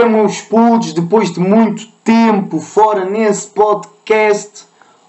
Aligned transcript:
é, 0.00 0.08
meus 0.08 0.40
putos? 0.40 0.92
Depois 0.92 1.32
de 1.32 1.40
muito 1.40 1.86
tempo 2.04 2.60
fora 2.60 3.04
nesse 3.04 3.48
podcast, 3.48 4.64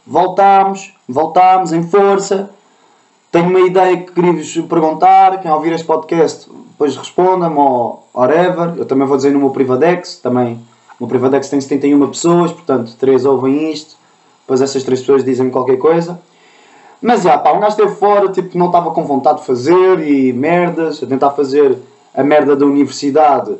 voltámos, 0.05 0.93
voltámos 1.07 1.71
em 1.71 1.83
força. 1.83 2.49
Tenho 3.31 3.49
uma 3.49 3.59
ideia 3.59 3.97
que 3.97 4.11
queria-vos 4.11 4.51
perguntar. 4.67 5.41
Quem 5.41 5.51
ouvir 5.51 5.73
este 5.73 5.85
podcast, 5.85 6.49
depois 6.71 6.97
responda-me 6.97 7.57
ou 7.57 8.07
whatever. 8.13 8.73
Eu 8.77 8.85
também 8.85 9.07
vou 9.07 9.17
dizer 9.17 9.31
no 9.31 9.39
meu 9.39 9.51
Privadex. 9.51 10.15
Também, 10.17 10.59
no 10.99 11.07
Privadex 11.07 11.49
tem 11.49 11.61
71 11.61 12.07
pessoas, 12.07 12.51
portanto, 12.51 12.95
3 12.99 13.25
ouvem 13.25 13.71
isto. 13.71 13.95
Depois 14.41 14.61
essas 14.61 14.83
3 14.83 14.99
pessoas 14.99 15.23
dizem 15.23 15.49
qualquer 15.49 15.77
coisa. 15.77 16.19
Mas 17.01 17.21
já, 17.21 17.37
pá, 17.37 17.53
um 17.53 17.59
gajo 17.59 17.77
esteve 17.77 17.95
fora, 17.95 18.29
tipo, 18.29 18.57
não 18.57 18.65
estava 18.65 18.91
com 18.91 19.05
vontade 19.05 19.39
de 19.39 19.45
fazer 19.45 19.99
e 19.99 20.33
merdas, 20.33 21.01
a 21.01 21.05
tentar 21.05 21.29
fazer 21.31 21.77
a 22.13 22.23
merda 22.23 22.55
da 22.55 22.65
universidade 22.65 23.55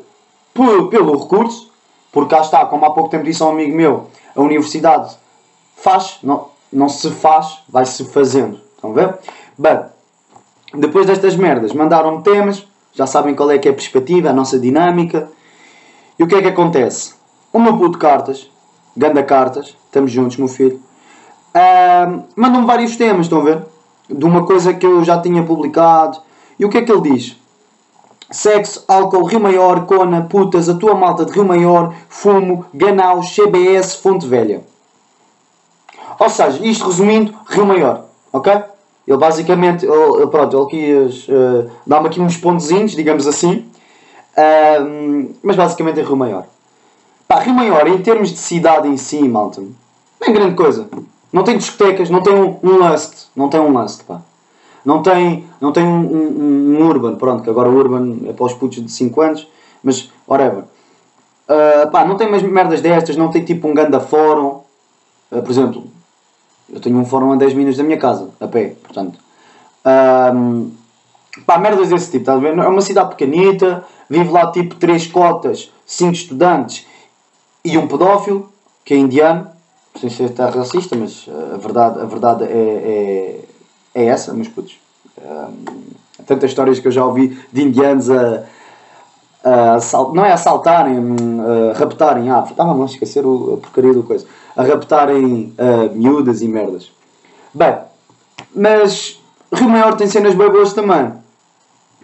por, 0.60 0.90
pelo 0.90 1.18
recurso, 1.18 1.72
porque 2.12 2.34
cá 2.34 2.42
está, 2.42 2.66
como 2.66 2.84
há 2.84 2.90
pouco 2.90 3.08
tempo 3.08 3.24
disse 3.24 3.42
um 3.42 3.48
amigo 3.48 3.74
meu, 3.74 4.08
a 4.36 4.42
universidade 4.42 5.16
faz, 5.74 6.18
não, 6.22 6.48
não 6.70 6.86
se 6.86 7.10
faz, 7.12 7.60
vai-se 7.66 8.04
fazendo. 8.04 8.60
Estão 8.76 8.90
a 8.90 8.92
ver? 8.92 9.18
Bem, 9.56 9.80
depois 10.74 11.06
destas 11.06 11.34
merdas, 11.34 11.72
mandaram-me 11.72 12.22
temas, 12.22 12.66
já 12.92 13.06
sabem 13.06 13.34
qual 13.34 13.50
é 13.50 13.56
que 13.56 13.68
é 13.68 13.70
a 13.70 13.74
perspectiva, 13.74 14.28
a 14.28 14.32
nossa 14.34 14.58
dinâmica. 14.58 15.30
E 16.18 16.24
o 16.24 16.26
que 16.26 16.34
é 16.34 16.42
que 16.42 16.48
acontece? 16.48 17.14
Meu 17.54 17.78
puto 17.78 17.98
Cartas, 17.98 18.50
Ganda 18.94 19.22
Cartas, 19.22 19.74
estamos 19.86 20.12
juntos, 20.12 20.36
meu 20.36 20.48
filho, 20.48 20.78
uh, 21.54 22.22
mandam-me 22.36 22.66
vários 22.66 22.98
temas, 22.98 23.24
estão 23.24 23.40
a 23.40 23.44
ver? 23.44 23.64
De 24.10 24.26
uma 24.26 24.44
coisa 24.44 24.74
que 24.74 24.84
eu 24.84 25.02
já 25.04 25.18
tinha 25.22 25.42
publicado. 25.42 26.20
E 26.58 26.66
o 26.66 26.68
que 26.68 26.76
é 26.76 26.82
que 26.82 26.92
ele 26.92 27.12
diz? 27.12 27.39
Sexo, 28.30 28.84
álcool, 28.86 29.24
Rio 29.24 29.40
Maior, 29.40 29.86
Cona, 29.86 30.22
putas, 30.22 30.68
a 30.68 30.74
tua 30.74 30.94
malta 30.94 31.24
de 31.24 31.32
Rio 31.32 31.44
Maior, 31.44 31.92
fumo, 32.08 32.64
Ganau, 32.72 33.22
CBS, 33.22 33.96
Fonte 33.96 34.26
Velha. 34.26 34.62
Ou 36.18 36.28
seja, 36.28 36.64
isto 36.64 36.86
resumindo, 36.86 37.34
Rio 37.48 37.66
Maior, 37.66 38.04
ok? 38.32 38.52
Ele 39.08 39.16
basicamente, 39.18 39.84
ele, 39.84 40.26
pronto, 40.28 40.56
ele 40.56 40.66
quis 40.66 41.28
uh, 41.28 41.68
dar-me 41.84 42.06
aqui 42.06 42.20
uns 42.20 42.36
pontozinhos, 42.36 42.92
digamos 42.92 43.26
assim, 43.26 43.66
uh, 44.36 45.34
mas 45.42 45.56
basicamente 45.56 45.98
é 45.98 46.02
Rio 46.04 46.16
Maior. 46.16 46.44
Pá, 47.26 47.40
Rio 47.40 47.54
Maior, 47.54 47.88
em 47.88 47.98
termos 47.98 48.30
de 48.30 48.38
cidade 48.38 48.86
em 48.86 48.96
si, 48.96 49.26
malta, 49.28 49.60
não 49.60 50.28
é 50.28 50.30
grande 50.30 50.54
coisa. 50.54 50.88
Não 51.32 51.42
tem 51.42 51.56
discotecas, 51.56 52.10
não 52.10 52.22
tem 52.22 52.34
um, 52.34 52.58
um 52.62 52.76
lust, 52.76 53.28
não 53.34 53.48
tem 53.48 53.58
um 53.58 53.72
lust, 53.76 54.04
pá. 54.04 54.20
Não 54.84 55.02
tem, 55.02 55.44
não 55.60 55.72
tem 55.72 55.84
um, 55.84 56.00
um, 56.00 56.78
um, 56.78 56.86
urban, 56.86 57.16
pronto, 57.16 57.42
que 57.42 57.50
agora 57.50 57.68
o 57.68 57.74
urban 57.76 58.28
é 58.28 58.32
para 58.32 58.46
os 58.46 58.54
putos 58.54 58.84
de 58.84 58.90
5 58.90 59.20
anos, 59.20 59.48
mas 59.82 60.10
whatever. 60.26 60.64
Uh, 61.48 61.90
pá, 61.90 62.04
não 62.04 62.16
tem 62.16 62.30
mais 62.30 62.42
merdas 62.42 62.80
destas, 62.80 63.16
não 63.16 63.30
tem 63.30 63.44
tipo 63.44 63.68
um 63.68 63.74
ganda 63.74 64.00
fórum. 64.00 64.60
Uh, 65.30 65.42
por 65.42 65.50
exemplo, 65.50 65.84
eu 66.72 66.80
tenho 66.80 66.96
um 66.96 67.04
fórum 67.04 67.32
a 67.32 67.36
10 67.36 67.54
minutos 67.54 67.76
da 67.76 67.84
minha 67.84 67.98
casa, 67.98 68.30
a 68.40 68.46
pé, 68.46 68.74
portanto. 68.82 69.18
Um, 69.84 70.70
pá, 71.44 71.58
merdas 71.58 71.88
desse 71.88 72.06
tipo, 72.10 72.22
estás 72.22 72.38
a 72.38 72.40
ver? 72.40 72.56
É 72.56 72.68
uma 72.68 72.80
cidade 72.80 73.10
pequenita, 73.10 73.84
vive 74.08 74.30
lá 74.30 74.50
tipo 74.50 74.76
3 74.76 75.08
cotas, 75.08 75.70
5 75.84 76.12
estudantes 76.12 76.86
e 77.64 77.76
um 77.76 77.86
pedófilo, 77.86 78.50
que 78.84 78.94
é 78.94 78.96
indiano. 78.96 79.48
Sem 80.00 80.08
ser 80.08 80.30
estar 80.30 80.50
racista, 80.50 80.96
mas 80.96 81.26
a 81.52 81.56
verdade, 81.56 82.00
a 82.00 82.04
verdade 82.04 82.44
é, 82.44 83.40
é, 83.94 84.04
é 84.04 84.06
essa, 84.06 84.32
meus 84.32 84.48
putos. 84.48 84.78
Um, 85.18 86.24
tantas 86.26 86.50
histórias 86.50 86.78
que 86.78 86.88
eu 86.88 86.92
já 86.92 87.04
ouvi 87.04 87.38
de 87.52 87.62
indianos 87.62 88.10
a, 88.10 88.44
a 89.44 89.74
assalt... 89.74 90.14
não 90.14 90.24
é 90.24 90.32
assaltarem, 90.32 90.96
a 91.72 91.78
raptarem, 91.78 92.30
ah, 92.30 92.44
estava 92.48 92.80
a 92.80 92.84
esquecer 92.84 93.20
a 93.20 93.56
porcaria 93.56 93.92
do 93.92 94.02
coisa 94.02 94.26
a 94.56 94.62
raptarem 94.62 95.54
uh, 95.58 95.96
miúdas 95.96 96.42
e 96.42 96.48
merdas. 96.48 96.92
Bem, 97.54 97.78
mas 98.54 99.20
Rio 99.52 99.68
Maior 99.68 99.96
tem 99.96 100.06
cenas 100.06 100.34
bem 100.34 100.50
boas 100.50 100.72
também. 100.72 101.12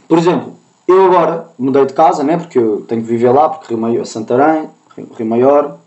Por 0.09 0.19
exemplo, 0.19 0.55
eu 0.87 1.05
agora 1.07 1.49
mudei 1.59 1.85
de 1.85 1.93
casa, 1.93 2.23
né? 2.23 2.37
Porque 2.37 2.59
eu 2.59 2.83
tenho 2.83 3.03
que 3.03 3.09
viver 3.09 3.31
lá, 3.31 3.49
porque 3.49 3.69
Rio 3.69 3.79
Maior, 3.79 4.07
Santarém, 4.07 4.71
Rio 5.17 5.27
Maior, 5.27 5.79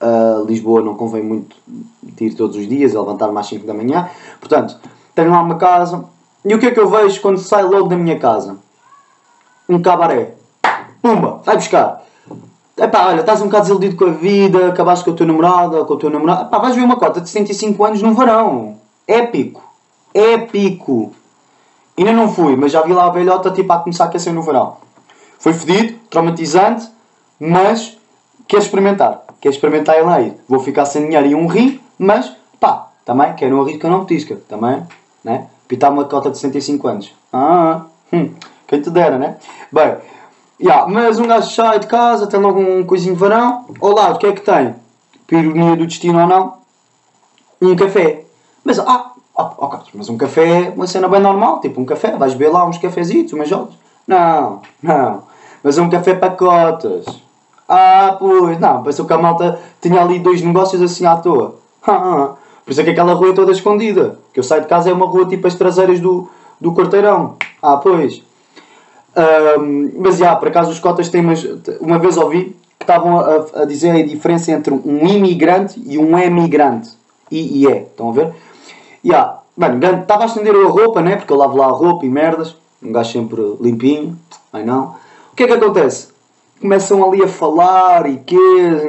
uh, 0.00 0.44
Lisboa 0.46 0.82
não 0.82 0.94
convém 0.94 1.22
muito 1.22 1.56
de 2.02 2.26
ir 2.26 2.34
todos 2.34 2.56
os 2.56 2.68
dias, 2.68 2.94
a 2.94 3.00
levantar-me 3.00 3.38
às 3.38 3.46
5 3.46 3.66
da 3.66 3.74
manhã. 3.74 4.08
Portanto, 4.38 4.78
tenho 5.14 5.30
lá 5.30 5.40
uma 5.40 5.56
casa. 5.56 6.04
E 6.44 6.54
o 6.54 6.58
que 6.58 6.66
é 6.66 6.70
que 6.70 6.80
eu 6.80 6.88
vejo 6.88 7.20
quando 7.20 7.38
saio 7.38 7.70
logo 7.70 7.88
da 7.88 7.96
minha 7.96 8.18
casa? 8.18 8.56
Um 9.68 9.80
cabaré. 9.80 10.34
Pumba, 11.00 11.40
vai 11.44 11.56
buscar. 11.56 12.02
Epá, 12.76 13.06
olha, 13.08 13.20
estás 13.20 13.40
um 13.40 13.46
bocado 13.46 13.64
desiludido 13.64 13.96
com 13.96 14.06
a 14.06 14.12
vida, 14.12 14.68
acabaste 14.68 15.04
com 15.04 15.10
a 15.10 15.14
tua 15.14 15.26
namorada, 15.26 15.84
com 15.84 15.94
o 15.94 15.98
teu 15.98 16.10
namorado. 16.10 16.46
Epá, 16.46 16.58
vais 16.58 16.74
ver 16.74 16.82
uma 16.82 16.96
cota 16.96 17.20
de 17.20 17.28
75 17.28 17.84
anos 17.84 18.02
no 18.02 18.14
verão. 18.14 18.76
Épico. 19.06 19.62
Épico. 20.14 21.12
Ainda 21.96 22.12
não 22.12 22.32
fui, 22.32 22.56
mas 22.56 22.72
já 22.72 22.82
vi 22.82 22.92
lá 22.92 23.06
a 23.06 23.10
velhota 23.10 23.50
tipo 23.50 23.72
a 23.72 23.78
começar 23.78 24.04
a 24.04 24.06
aquecer 24.08 24.32
no 24.32 24.42
verão. 24.42 24.76
Foi 25.38 25.52
fedido, 25.52 25.98
traumatizante, 26.08 26.88
mas 27.38 27.98
quer 28.48 28.58
experimentar. 28.58 29.22
Quer 29.40 29.50
experimentar 29.50 29.98
ir 29.98 30.02
lá 30.02 30.20
ir. 30.20 30.34
Vou 30.48 30.60
ficar 30.60 30.84
sem 30.86 31.04
dinheiro 31.04 31.26
e 31.26 31.34
um 31.34 31.46
rim, 31.46 31.80
mas 31.98 32.32
pá, 32.58 32.90
também 33.04 33.34
quero 33.34 33.58
um 33.58 33.64
rir 33.64 33.78
que 33.78 33.84
eu 33.84 33.90
não 33.90 34.04
petisca. 34.04 34.36
Também, 34.48 34.82
né? 35.24 35.48
Pitar 35.68 35.90
uma 35.90 36.04
cota 36.04 36.30
de 36.30 36.38
65 36.38 36.88
anos. 36.88 37.14
Ah, 37.32 37.82
hum, 38.12 38.30
quem 38.66 38.80
te 38.80 38.90
dera, 38.90 39.18
né? 39.18 39.36
Bem, 39.70 39.96
Yeah, 40.62 40.86
mas 40.86 41.18
um 41.18 41.26
gajo 41.26 41.50
sai 41.50 41.80
de 41.80 41.88
casa, 41.88 42.28
tem 42.28 42.38
logo 42.38 42.60
um 42.60 42.84
coisinho 42.84 43.14
de 43.14 43.20
varão. 43.20 43.64
Ao 43.80 43.90
lado, 43.90 44.14
o 44.14 44.18
que 44.18 44.28
é 44.28 44.32
que 44.32 44.42
tem? 44.42 44.76
Por 45.26 45.36
ironia 45.36 45.74
do 45.74 45.84
destino 45.84 46.20
ou 46.20 46.26
não? 46.28 46.54
Um 47.60 47.74
café. 47.74 48.24
Mas, 48.62 48.78
ah, 48.78 49.10
oh, 49.34 49.66
Carlos, 49.66 49.88
mas 49.92 50.08
um 50.08 50.16
café 50.16 50.66
é 50.66 50.70
uma 50.70 50.86
cena 50.86 51.08
bem 51.08 51.20
normal. 51.20 51.60
Tipo, 51.60 51.80
um 51.80 51.84
café, 51.84 52.16
vais 52.16 52.34
beber 52.34 52.52
lá 52.52 52.64
uns 52.64 52.78
cafezitos, 52.78 53.32
umas 53.32 53.48
jogas. 53.48 53.74
Não, 54.06 54.62
não. 54.80 55.24
Mas 55.64 55.78
um 55.78 55.90
café 55.90 56.14
para 56.14 56.30
cotas. 56.30 57.06
Ah, 57.68 58.14
pois, 58.16 58.60
não. 58.60 58.84
Pensou 58.84 59.04
que 59.04 59.12
a 59.12 59.18
malta 59.18 59.58
tinha 59.80 60.00
ali 60.00 60.20
dois 60.20 60.42
negócios 60.42 60.80
assim 60.80 61.04
à 61.06 61.16
toa. 61.16 61.56
Por 62.64 62.70
isso 62.70 62.80
é 62.80 62.84
que 62.84 62.90
aquela 62.90 63.14
rua 63.14 63.30
é 63.30 63.34
toda 63.34 63.52
escondida. 63.52 64.18
Que 64.32 64.40
eu 64.40 64.44
saio 64.44 64.62
de 64.62 64.68
casa 64.68 64.90
é 64.90 64.92
uma 64.92 65.06
rua 65.06 65.26
tipo 65.26 65.46
as 65.46 65.54
traseiras 65.54 66.00
do, 66.00 66.28
do 66.60 66.72
quarteirão. 66.72 67.36
Ah, 67.60 67.76
pois. 67.76 68.22
Um, 69.14 69.92
mas 69.98 70.16
já, 70.16 70.34
por 70.36 70.48
acaso 70.48 70.70
os 70.70 70.78
cotas 70.78 71.08
têm 71.08 71.20
umas, 71.20 71.44
uma 71.80 71.98
vez 71.98 72.16
ouvi 72.16 72.56
que 72.78 72.84
estavam 72.84 73.20
a, 73.20 73.62
a, 73.62 73.64
dizer 73.64 73.90
a 73.90 74.06
diferença 74.06 74.50
entre 74.52 74.72
um 74.72 75.06
imigrante 75.06 75.80
e 75.84 75.98
um 75.98 76.18
emigrante. 76.18 76.90
I 77.30 77.64
e 77.64 77.66
E, 77.66 77.78
estão 77.82 78.10
a 78.10 78.12
ver? 78.12 78.32
Já, 79.04 79.38
bem, 79.56 79.78
estava 80.00 80.24
a 80.24 80.26
estender 80.26 80.54
a 80.54 80.68
roupa, 80.68 81.00
né? 81.00 81.16
Porque 81.16 81.32
eu 81.32 81.36
lavo 81.36 81.56
lá 81.56 81.66
a 81.66 81.70
roupa 81.70 82.04
e 82.04 82.08
merdas. 82.08 82.56
Um 82.82 82.92
gajo 82.92 83.12
sempre 83.12 83.40
limpinho, 83.60 84.18
ai 84.52 84.64
não. 84.64 84.96
O 85.32 85.36
que 85.36 85.44
é 85.44 85.46
que 85.46 85.52
acontece? 85.52 86.11
Começam 86.62 87.04
ali 87.04 87.24
a 87.24 87.28
falar 87.28 88.08
e 88.08 88.18
que, 88.18 88.36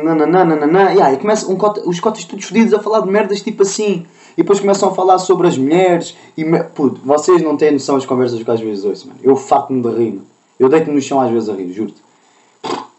nananana, 0.03 0.91
yeah, 0.91 1.11
e 1.11 1.17
começam 1.17 1.51
um 1.51 1.57
cota, 1.57 1.81
os 1.89 1.99
cotas 1.99 2.23
todos 2.23 2.45
fodidos 2.45 2.71
a 2.71 2.79
falar 2.79 2.99
de 2.99 3.09
merdas 3.09 3.41
tipo 3.41 3.63
assim. 3.63 4.05
E 4.33 4.43
depois 4.43 4.59
começam 4.59 4.89
a 4.89 4.93
falar 4.93 5.17
sobre 5.17 5.47
as 5.47 5.57
mulheres. 5.57 6.15
E, 6.37 6.45
puto, 6.75 7.01
vocês 7.03 7.41
não 7.41 7.57
têm 7.57 7.71
noção 7.71 7.95
das 7.95 8.05
conversas 8.05 8.41
que 8.41 8.51
às 8.51 8.61
vezes 8.61 8.85
ouço, 8.85 9.07
mano. 9.07 9.19
Eu 9.23 9.35
farto-me 9.35 9.81
de 9.81 9.89
rir. 9.89 10.21
Eu 10.59 10.69
deito-me 10.69 10.93
no 10.93 11.01
chão 11.01 11.19
às 11.19 11.31
vezes 11.31 11.49
a 11.49 11.53
rir, 11.53 11.73
juro-te. 11.73 11.99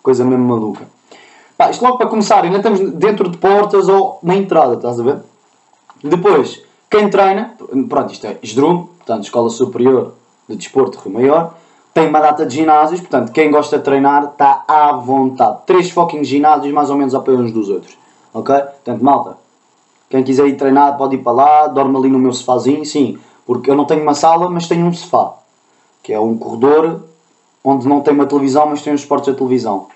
Coisa 0.02 0.24
mesmo 0.24 0.44
maluca. 0.44 0.88
Pá, 1.56 1.70
isto 1.70 1.84
logo 1.84 1.96
para 1.96 2.08
começar, 2.08 2.42
ainda 2.42 2.56
estamos 2.56 2.80
dentro 2.80 3.30
de 3.30 3.38
portas 3.38 3.88
ou 3.88 4.18
na 4.24 4.34
entrada, 4.34 4.74
estás 4.74 4.98
a 4.98 5.04
ver? 5.04 5.18
Depois, 6.02 6.60
quem 6.90 7.08
treina, 7.08 7.56
pronto, 7.88 8.12
isto 8.12 8.26
é 8.26 8.38
Esdrume, 8.42 8.88
portanto, 8.98 9.22
Escola 9.22 9.48
Superior 9.48 10.14
de 10.48 10.56
Desporto 10.56 10.98
Rio 10.98 11.12
Maior, 11.12 11.54
tem 11.94 12.08
uma 12.08 12.20
data 12.20 12.44
de 12.44 12.56
ginásios, 12.56 13.00
portanto, 13.00 13.30
quem 13.30 13.50
gosta 13.52 13.78
de 13.78 13.84
treinar 13.84 14.24
está 14.24 14.64
à 14.66 14.92
vontade. 14.92 15.58
Três 15.64 15.90
fucking 15.90 16.24
ginásios 16.24 16.74
mais 16.74 16.90
ou 16.90 16.96
menos 16.96 17.14
ao 17.14 17.22
pé 17.22 17.30
uns 17.30 17.52
dos 17.52 17.70
outros, 17.70 17.96
ok? 18.34 18.52
Portanto, 18.56 19.02
malta, 19.02 19.38
quem 20.10 20.24
quiser 20.24 20.46
ir 20.48 20.56
treinar 20.56 20.96
pode 20.96 21.14
ir 21.14 21.18
para 21.18 21.32
lá, 21.32 21.66
dorme 21.68 21.96
ali 21.96 22.08
no 22.10 22.18
meu 22.18 22.32
sofazinho, 22.32 22.84
sim. 22.84 23.18
Porque 23.46 23.70
eu 23.70 23.76
não 23.76 23.84
tenho 23.84 24.02
uma 24.02 24.14
sala, 24.14 24.50
mas 24.50 24.66
tenho 24.66 24.86
um 24.86 24.92
sofá. 24.92 25.34
Que 26.02 26.12
é 26.12 26.20
um 26.20 26.36
corredor 26.36 27.02
onde 27.62 27.86
não 27.88 28.00
tem 28.00 28.12
uma 28.12 28.26
televisão, 28.26 28.66
mas 28.66 28.82
tem 28.82 28.92
os 28.92 29.02
suportes 29.02 29.32
da 29.32 29.38
televisão. 29.38 29.86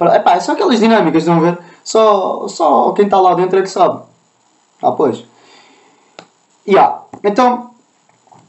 É 0.00 0.40
só 0.40 0.52
aquelas 0.52 0.78
dinâmicas, 0.78 1.22
estão 1.22 1.40
ver? 1.40 1.58
Só, 1.82 2.46
só 2.48 2.92
quem 2.92 3.06
está 3.06 3.20
lá 3.20 3.34
dentro 3.34 3.58
é 3.58 3.62
que 3.62 3.70
sabe. 3.70 4.02
Ah, 4.82 4.92
pois. 4.92 5.24
Yeah. 6.66 7.02
Então, 7.22 7.70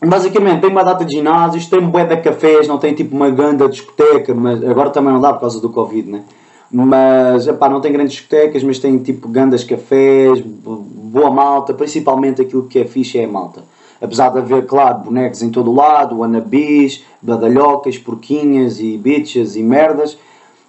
basicamente, 0.10 0.62
tem 0.62 0.70
uma 0.70 0.84
data 0.84 1.06
de 1.06 1.16
ginásios, 1.16 1.68
tem 1.68 1.80
bué 1.82 2.06
de 2.06 2.18
cafés, 2.18 2.68
não 2.68 2.78
tem 2.78 2.94
tipo 2.94 3.16
uma 3.16 3.30
ganda 3.30 3.68
discoteca, 3.70 4.34
mas 4.34 4.64
agora 4.64 4.90
também 4.90 5.14
não 5.14 5.22
dá 5.22 5.34
por 5.34 5.42
causa 5.42 5.60
do 5.62 5.70
Covid, 5.70 6.10
né? 6.10 6.24
Mas, 6.72 7.48
epá, 7.48 7.70
não 7.70 7.80
tem 7.80 7.92
grandes 7.92 8.14
discotecas, 8.14 8.64
mas 8.64 8.80
tem 8.80 8.98
tipo 8.98 9.28
grandes 9.28 9.64
cafés, 9.64 10.42
boa 10.42 11.32
malta, 11.32 11.74
principalmente 11.74 12.42
aquilo 12.42 12.64
que 12.64 12.80
é 12.80 12.86
fixe 12.86 13.18
é 13.18 13.26
a 13.26 13.28
malta. 13.28 13.64
Apesar 14.02 14.30
de 14.30 14.40
haver, 14.40 14.66
claro, 14.66 15.00
bonecos 15.00 15.42
em 15.42 15.50
todo 15.50 15.72
lado, 15.72 16.22
anabis, 16.24 17.04
badalhocas, 17.22 17.98
porquinhas 17.98 18.80
e 18.80 18.98
bitches 18.98 19.56
e 19.56 19.64
merdas, 19.64 20.18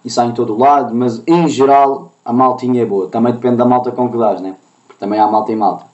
isso 0.04 0.20
há 0.20 0.26
em 0.26 0.32
todo 0.32 0.56
lado, 0.56 0.94
mas 0.94 1.20
em 1.26 1.48
geral 1.48 2.12
a 2.24 2.32
maltinha 2.32 2.82
é 2.82 2.86
boa. 2.86 3.08
Também 3.08 3.32
depende 3.32 3.56
da 3.56 3.64
malta 3.64 3.90
com 3.90 4.08
que 4.08 4.16
dás, 4.16 4.40
né? 4.40 4.54
Porque 4.86 5.00
também 5.00 5.18
há 5.18 5.26
malta 5.26 5.50
e 5.50 5.56
malta. 5.56 5.85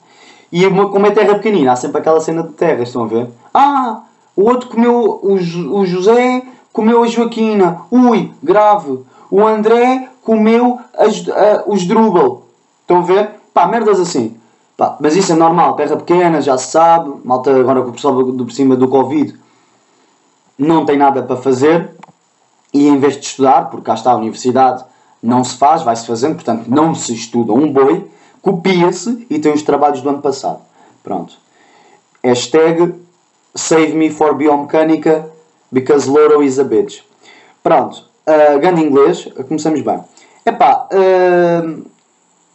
E 0.53 0.69
como 0.69 1.07
é 1.07 1.09
terra 1.09 1.33
pequenina, 1.33 1.71
há 1.71 1.75
sempre 1.75 1.97
aquela 1.97 2.21
cena 2.21 2.43
de 2.43 2.53
terras, 2.53 2.89
estão 2.89 3.05
a 3.05 3.07
ver? 3.07 3.27
Ah, 3.51 4.03
o 4.35 4.43
outro 4.43 4.69
comeu, 4.69 5.19
o, 5.23 5.33
o 5.33 5.85
José 5.87 6.43
comeu 6.71 7.03
a 7.03 7.07
Joaquina, 7.07 7.81
ui, 7.89 8.31
grave. 8.43 8.99
O 9.31 9.43
André 9.43 10.09
comeu 10.21 10.79
as, 10.95 11.27
a, 11.27 11.63
os 11.65 11.87
Drubal. 11.87 12.43
Estão 12.81 12.99
a 12.99 13.01
ver? 13.01 13.31
Pá, 13.51 13.67
merdas 13.67 13.99
assim. 13.99 14.37
Pá, 14.77 14.95
mas 14.99 15.15
isso 15.15 15.31
é 15.31 15.35
normal, 15.35 15.75
terra 15.75 15.97
pequena, 15.97 16.39
já 16.39 16.55
se 16.55 16.69
sabe. 16.69 17.11
Malta 17.23 17.49
agora 17.49 17.81
com 17.81 17.89
o 17.89 17.93
pessoal 17.93 18.21
do, 18.23 18.45
por 18.45 18.53
cima 18.53 18.75
do 18.75 18.87
Covid 18.87 19.35
não 20.55 20.85
tem 20.85 20.97
nada 20.97 21.23
para 21.23 21.35
fazer 21.35 21.95
e 22.71 22.87
em 22.87 22.99
vez 22.99 23.15
de 23.15 23.25
estudar, 23.25 23.71
porque 23.71 23.85
cá 23.85 23.95
está 23.95 24.11
a 24.11 24.17
universidade, 24.17 24.85
não 25.21 25.43
se 25.43 25.57
faz, 25.57 25.81
vai-se 25.81 26.05
fazendo, 26.05 26.35
portanto 26.35 26.67
não 26.67 26.93
se 26.93 27.11
estuda 27.11 27.53
um 27.53 27.71
boi, 27.71 28.07
copia-se 28.43 29.25
e 29.29 29.39
tem 29.39 29.51
os 29.51 29.63
trabalhos 29.63 30.01
do 30.01 30.09
ano 30.09 30.21
passado. 30.21 30.59
Pronto. 31.01 31.33
Hashtag 32.23 32.93
Save 33.55 33.93
me 33.93 34.09
for 34.09 34.33
biomecânica 34.33 35.29
because 35.71 36.09
Loro 36.09 36.41
is 36.41 36.59
a 36.59 36.63
bitch. 36.63 37.01
Pronto. 37.61 38.03
Uh, 38.25 38.59
grande 38.59 38.81
inglês, 38.81 39.27
começamos 39.47 39.81
bem. 39.81 39.99
Epá, 40.45 40.87
uh, 40.91 41.83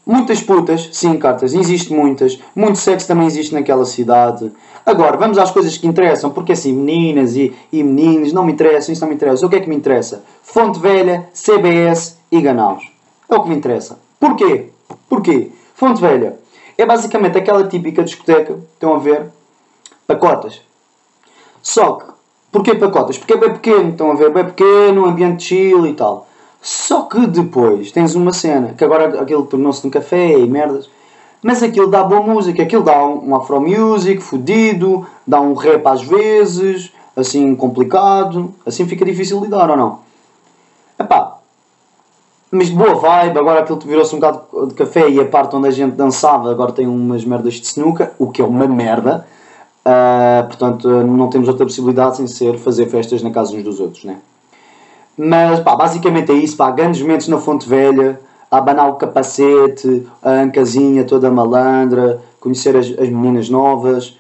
muitas 0.05 0.43
putas, 0.43 0.89
sim, 0.93 1.17
cartas, 1.17 1.55
existe 1.55 1.93
muitas. 1.93 2.41
Muito 2.55 2.79
sexo 2.79 3.07
também 3.07 3.27
existe 3.27 3.55
naquela 3.55 3.85
cidade. 3.85 4.51
Agora, 4.85 5.17
vamos 5.17 5.39
às 5.39 5.53
coisas 5.53 5.77
que 5.77 5.87
interessam, 5.87 6.31
porque 6.31 6.53
assim, 6.53 6.73
meninas 6.73 7.37
e, 7.37 7.55
e 7.73 7.85
meninos, 7.85 8.33
não 8.33 8.45
me 8.45 8.53
interessam, 8.53 8.93
isso 8.93 9.03
não 9.03 9.09
me 9.09 9.15
interessa. 9.15 9.47
O 9.47 9.49
que 9.49 9.57
é 9.57 9.61
que 9.61 9.69
me 9.69 9.77
interessa? 9.77 10.25
Fonte 10.43 10.81
Velha, 10.81 11.29
CBS 11.33 12.19
e 12.33 12.41
Ganaus. 12.41 12.83
É 13.29 13.37
o 13.37 13.43
que 13.43 13.51
me 13.51 13.57
interessa. 13.57 14.01
Porquê? 14.19 14.71
Porquê? 15.09 15.53
Fonte 15.79 16.01
Velha 16.01 16.37
é 16.77 16.85
basicamente 16.85 17.39
aquela 17.39 17.65
típica 17.69 18.03
discoteca, 18.03 18.59
estão 18.75 18.97
a 18.97 18.99
ver? 18.99 19.31
Pacotas. 20.09 20.61
Só 21.63 21.93
que, 21.93 22.05
porquê 22.51 22.75
pacotas? 22.75 23.17
Porque 23.17 23.35
é 23.35 23.37
bem 23.37 23.53
pequeno, 23.53 23.91
estão 23.91 24.11
a 24.11 24.15
ver? 24.15 24.33
Bem 24.33 24.45
pequeno, 24.45 25.07
ambiente 25.07 25.45
chill 25.45 25.87
e 25.87 25.95
tal. 25.95 26.27
Só 26.61 27.03
que 27.03 27.25
depois 27.29 27.93
tens 27.93 28.17
uma 28.17 28.33
cena, 28.33 28.75
que 28.77 28.83
agora 28.83 29.23
aquilo 29.23 29.47
tornou-se 29.47 29.85
num 29.85 29.91
café 29.91 30.37
e 30.37 30.49
merdas, 30.49 30.91
mas 31.41 31.63
aquilo 31.63 31.87
dá 31.87 32.03
boa 32.03 32.23
música, 32.23 32.65
aquilo 32.65 32.83
dá 32.83 33.07
um, 33.07 33.37
afro 33.37 33.61
music 33.61 34.21
fodido, 34.21 35.07
dá 35.25 35.41
um 35.41 35.55
rap 35.55 35.87
às 35.87 36.03
vezes, 36.03 36.93
assim 37.15 37.55
complicado, 37.55 38.53
assim 38.67 38.85
fica 38.85 39.05
difícil 39.05 39.41
lidar 39.41 39.71
ou 39.71 39.77
não? 39.77 40.01
Epá, 40.99 41.38
mas 42.51 42.69
de 42.69 42.75
boa 42.75 42.95
vibe, 42.95 43.39
agora 43.39 43.61
aquilo 43.61 43.79
virou-se 43.81 44.15
um 44.15 44.21
bocado 44.21 44.67
de 44.69 44.75
café 44.75 45.09
e 45.09 45.21
a 45.21 45.25
parte 45.25 45.55
onde 45.55 45.69
a 45.69 45.71
gente 45.71 45.95
dançava 45.95 46.51
agora 46.51 46.73
tem 46.73 46.87
umas 46.87 47.25
merdas 47.25 47.55
de 47.55 47.67
sinuca, 47.67 48.13
o 48.19 48.31
que 48.31 48.41
é 48.41 48.45
uma 48.45 48.67
merda. 48.67 49.27
Uh, 49.85 50.47
portanto, 50.47 50.89
não 50.89 51.29
temos 51.29 51.49
outra 51.49 51.65
possibilidade 51.65 52.17
sem 52.19 52.27
ser 52.27 52.59
fazer 52.59 52.87
festas 52.89 53.23
na 53.23 53.31
casa 53.31 53.55
uns 53.55 53.63
dos 53.63 53.81
outros, 53.81 54.05
né? 54.05 54.19
Mas, 55.17 55.61
pá, 55.61 55.75
basicamente 55.75 56.31
é 56.31 56.35
isso, 56.35 56.57
pá, 56.57 56.71
grandes 56.71 57.03
momentos 57.03 57.29
na 57.29 57.39
Fonte 57.39 57.69
Velha, 57.69 58.21
a 58.51 58.59
abanar 58.59 58.89
o 58.89 58.95
capacete, 58.95 60.07
a 60.23 60.31
ancazinha 60.31 61.05
toda 61.05 61.31
malandra, 61.31 62.23
conhecer 62.39 62.77
as, 62.77 62.87
as 62.87 63.09
meninas 63.09 63.51
novas, 63.51 64.17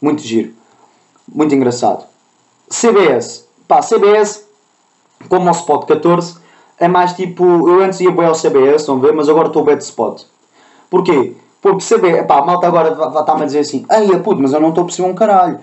muito 0.00 0.22
giro, 0.22 0.52
muito 1.32 1.54
engraçado. 1.54 2.04
CBS, 2.68 3.46
pá, 3.66 3.82
CBS, 3.82 4.44
como 5.28 5.48
o 5.48 5.52
Spot 5.52 5.84
14, 5.86 6.36
é 6.80 6.88
mais 6.88 7.12
tipo, 7.14 7.44
eu 7.68 7.82
antes 7.82 8.00
ia 8.00 8.10
bem 8.10 8.26
ao 8.26 8.34
CBS, 8.34 8.86
vão 8.86 9.00
ver, 9.00 9.12
mas 9.12 9.28
agora 9.28 9.48
estou 9.48 9.64
de 9.64 9.84
Spot. 9.84 10.22
Porquê? 10.88 11.34
Porque 11.60 11.84
CBS, 11.84 12.26
pá, 12.26 12.38
a 12.38 12.44
malta 12.44 12.66
agora 12.66 12.94
vai 12.94 13.20
estar-me 13.20 13.42
a 13.42 13.46
dizer 13.46 13.60
assim, 13.60 13.84
ei, 13.90 14.18
puto, 14.20 14.40
mas 14.40 14.52
eu 14.52 14.60
não 14.60 14.68
estou 14.68 14.82
a 14.82 14.86
perceber 14.86 15.08
um 15.08 15.14
caralho. 15.14 15.58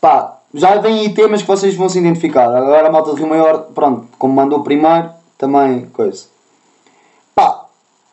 Pá, 0.00 0.38
já 0.52 0.76
vem 0.78 1.00
aí 1.00 1.14
temas 1.14 1.42
que 1.42 1.48
vocês 1.48 1.74
vão 1.74 1.88
se 1.88 1.98
identificar. 1.98 2.46
Agora 2.46 2.88
a 2.88 2.92
malta 2.92 3.12
de 3.12 3.18
Rio 3.18 3.28
Maior, 3.28 3.66
pronto, 3.74 4.06
como 4.18 4.34
mandou 4.34 4.62
primeiro, 4.62 5.10
também 5.36 5.86
coisa. 5.92 6.26
Pá, 7.34 7.66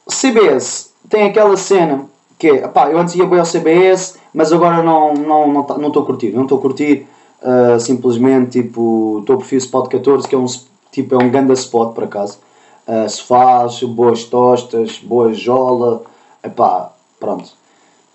CBS 0.09 0.91
tem 1.09 1.23
aquela 1.23 1.55
cena 1.55 2.05
que 2.37 2.47
é, 2.47 2.67
pá, 2.67 2.89
eu 2.89 2.97
antes 2.97 3.13
ia 3.15 3.25
bem 3.25 3.39
ao 3.39 3.45
CBS, 3.45 4.17
mas 4.33 4.51
agora 4.51 4.81
não 4.81 5.13
estou 5.13 5.27
não, 5.27 5.47
não, 5.47 5.77
não 5.77 6.01
a 6.01 6.05
curtir. 6.05 6.31
Não 6.31 6.43
estou 6.43 6.57
a 6.57 6.61
curtir, 6.61 7.05
uh, 7.43 7.79
simplesmente, 7.79 8.63
tipo, 8.63 9.19
estou 9.19 9.35
a 9.35 9.39
o 9.55 9.57
Spot 9.59 9.87
14, 9.87 10.27
que 10.27 10.33
é 10.33 10.37
um, 10.37 10.47
tipo, 10.91 11.15
é 11.15 11.17
um 11.17 11.29
ganda 11.29 11.53
spot, 11.53 11.93
por 11.93 12.03
acaso. 12.03 12.39
Uh, 12.87 13.09
sofás, 13.09 13.81
boas 13.83 14.23
tostas, 14.25 14.97
boa 14.97 15.33
jola, 15.33 16.03
epá, 16.43 16.91
pronto. 17.19 17.51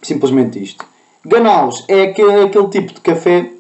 Simplesmente 0.02 0.62
isto. 0.62 0.84
Ganaus 1.24 1.84
é 1.88 2.02
aquele, 2.02 2.44
aquele 2.44 2.68
tipo 2.68 2.92
de 2.92 3.00
café 3.00 3.50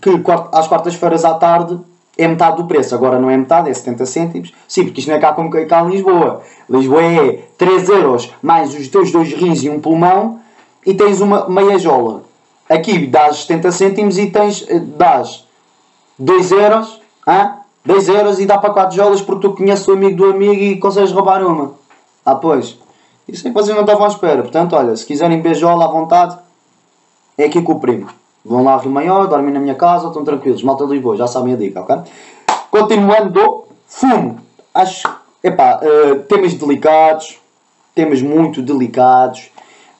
que 0.00 0.10
às 0.52 0.68
quartas-feiras 0.68 1.24
à 1.24 1.34
tarde 1.34 1.78
é 2.16 2.26
metade 2.26 2.56
do 2.56 2.66
preço. 2.66 2.94
Agora 2.94 3.20
não 3.20 3.30
é 3.30 3.36
metade, 3.36 3.70
é 3.70 3.74
70 3.74 4.06
cêntimos. 4.06 4.52
Sim, 4.66 4.84
porque 4.84 5.00
isto 5.00 5.08
não 5.08 5.16
é 5.16 5.20
cá 5.20 5.32
como 5.32 5.50
cá 5.50 5.82
em 5.82 5.90
Lisboa. 5.90 6.42
Lisboa 6.68 7.02
é 7.02 7.44
3 7.56 7.88
euros 7.88 8.32
mais 8.42 8.74
os 8.74 8.88
teus 8.88 9.12
dois 9.12 9.32
rins 9.32 9.62
e 9.62 9.70
um 9.70 9.80
pulmão 9.80 10.40
e 10.84 10.94
tens 10.94 11.20
uma 11.20 11.48
meia 11.48 11.78
jola. 11.78 12.24
Aqui 12.68 13.06
dás 13.06 13.44
70 13.44 13.72
cêntimos 13.72 14.18
e 14.18 14.30
tens, 14.30 14.66
eh, 14.68 14.78
dás 14.78 15.46
2 16.18 16.50
euros, 16.52 17.00
hein? 17.26 17.52
2 17.88 18.08
euros 18.10 18.38
e 18.38 18.44
dá 18.44 18.58
para 18.58 18.68
4 18.68 18.94
jolas 18.94 19.22
porque 19.22 19.48
tu 19.48 19.54
conheces 19.54 19.88
o 19.88 19.92
amigo 19.92 20.14
do 20.14 20.24
amigo 20.26 20.52
e 20.52 20.78
consegues 20.78 21.10
roubar 21.10 21.42
uma. 21.42 21.72
Ah, 22.22 22.34
pois. 22.34 22.78
Isso 23.26 23.48
é 23.48 23.50
que 23.50 23.54
vocês 23.54 23.74
não 23.74 23.82
estavam 23.82 24.04
à 24.04 24.08
espera. 24.08 24.42
Portanto, 24.42 24.76
olha, 24.76 24.94
se 24.94 25.06
quiserem 25.06 25.40
beijola 25.40 25.86
à 25.86 25.88
vontade, 25.88 26.36
é 27.38 27.44
aqui 27.44 27.62
com 27.62 27.72
o 27.72 27.80
primo. 27.80 28.08
Vão 28.44 28.62
lá 28.62 28.76
Rio 28.76 28.90
Maior, 28.90 29.26
dormem 29.26 29.54
na 29.54 29.58
minha 29.58 29.74
casa, 29.74 30.08
estão 30.08 30.22
tranquilos. 30.22 30.62
Malta 30.62 30.86
de 30.86 30.92
Lisboa, 30.92 31.16
já 31.16 31.26
sabem 31.26 31.54
a 31.54 31.56
dica, 31.56 31.80
ok? 31.80 31.96
Continuando, 32.70 33.64
fumo. 33.86 34.38
Acho, 34.74 35.08
epá, 35.42 35.80
uh, 35.82 36.18
temas 36.24 36.52
delicados, 36.52 37.38
temas 37.94 38.20
muito 38.20 38.60
delicados, 38.60 39.50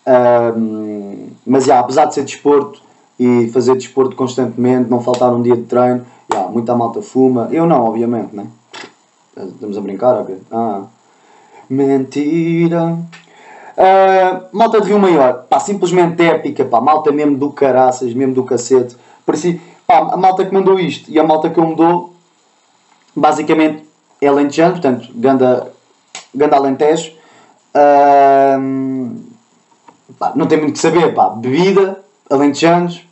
uh, 0.07 1.27
mas, 1.47 1.65
já, 1.65 1.81
apesar 1.81 2.05
de 2.05 2.15
ser 2.15 2.25
desporto 2.25 2.83
e 3.19 3.49
fazer 3.49 3.75
desporto 3.77 4.15
constantemente, 4.15 4.91
não 4.91 5.01
faltar 5.01 5.33
um 5.33 5.41
dia 5.41 5.57
de 5.57 5.63
treino, 5.63 6.05
já, 6.33 6.43
muita 6.49 6.75
malta 6.75 7.03
fuma. 7.03 7.49
Eu 7.51 7.67
não, 7.67 7.85
obviamente, 7.85 8.35
né? 8.35 8.47
Estamos 9.37 9.79
a 9.79 9.81
brincar, 9.81 10.15
ok? 10.17 10.41
Ah. 10.51 10.83
Mentira. 11.69 12.99
Uh, 13.79 14.57
malta 14.57 14.81
de 14.81 14.89
Rio 14.89 14.99
Maior, 14.99 15.45
pá, 15.49 15.61
simplesmente 15.61 16.21
épica, 16.21 16.65
pá, 16.65 16.81
malta 16.81 17.13
mesmo 17.13 17.37
do 17.37 17.53
caraças, 17.53 18.13
mesmo 18.13 18.35
do 18.35 18.43
cacete. 18.43 18.97
Parecia, 19.25 19.61
pá, 19.87 19.99
a 19.99 20.17
malta 20.17 20.45
que 20.45 20.53
mandou 20.53 20.81
isto 20.81 21.09
e 21.09 21.17
a 21.17 21.23
malta 21.23 21.49
que 21.49 21.61
eu 21.61 21.67
me 21.67 21.77
dou, 21.77 22.13
basicamente 23.15 23.85
é 24.21 24.27
Alentejano, 24.27 24.73
portanto, 24.73 25.09
ganda, 25.15 25.71
ganda 26.35 26.57
Alentejo. 26.57 27.13
Uh, 27.73 29.15
pá, 30.19 30.33
não 30.35 30.47
tem 30.47 30.59
muito 30.59 30.73
que 30.73 30.81
saber, 30.81 31.15
pá, 31.15 31.29
bebida, 31.29 32.03
Alentejanos, 32.29 33.07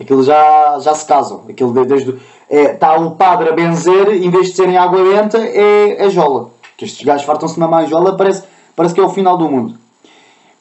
aquilo 0.00 0.22
já, 0.22 0.78
já 0.80 0.94
se 0.94 1.04
casam. 1.04 1.44
Aquilo 1.46 1.84
desde, 1.84 2.12
é, 2.12 2.14
está 2.48 2.96
o 2.96 3.12
padre 3.12 3.48
a 3.48 3.52
benzer, 3.52 4.08
em 4.08 4.30
vez 4.30 4.48
de 4.48 4.56
serem 4.56 4.76
água 4.76 5.02
benta, 5.02 5.38
é, 5.38 6.06
é 6.06 6.10
jola. 6.10 6.50
Que 6.76 6.84
estes 6.84 7.04
gajos 7.04 7.26
fartam-se 7.26 7.58
na 7.58 7.66
mais 7.66 7.88
jola, 7.88 8.16
parece, 8.16 8.44
parece 8.74 8.94
que 8.94 9.00
é 9.00 9.04
o 9.04 9.08
final 9.08 9.36
do 9.36 9.48
mundo. 9.48 9.78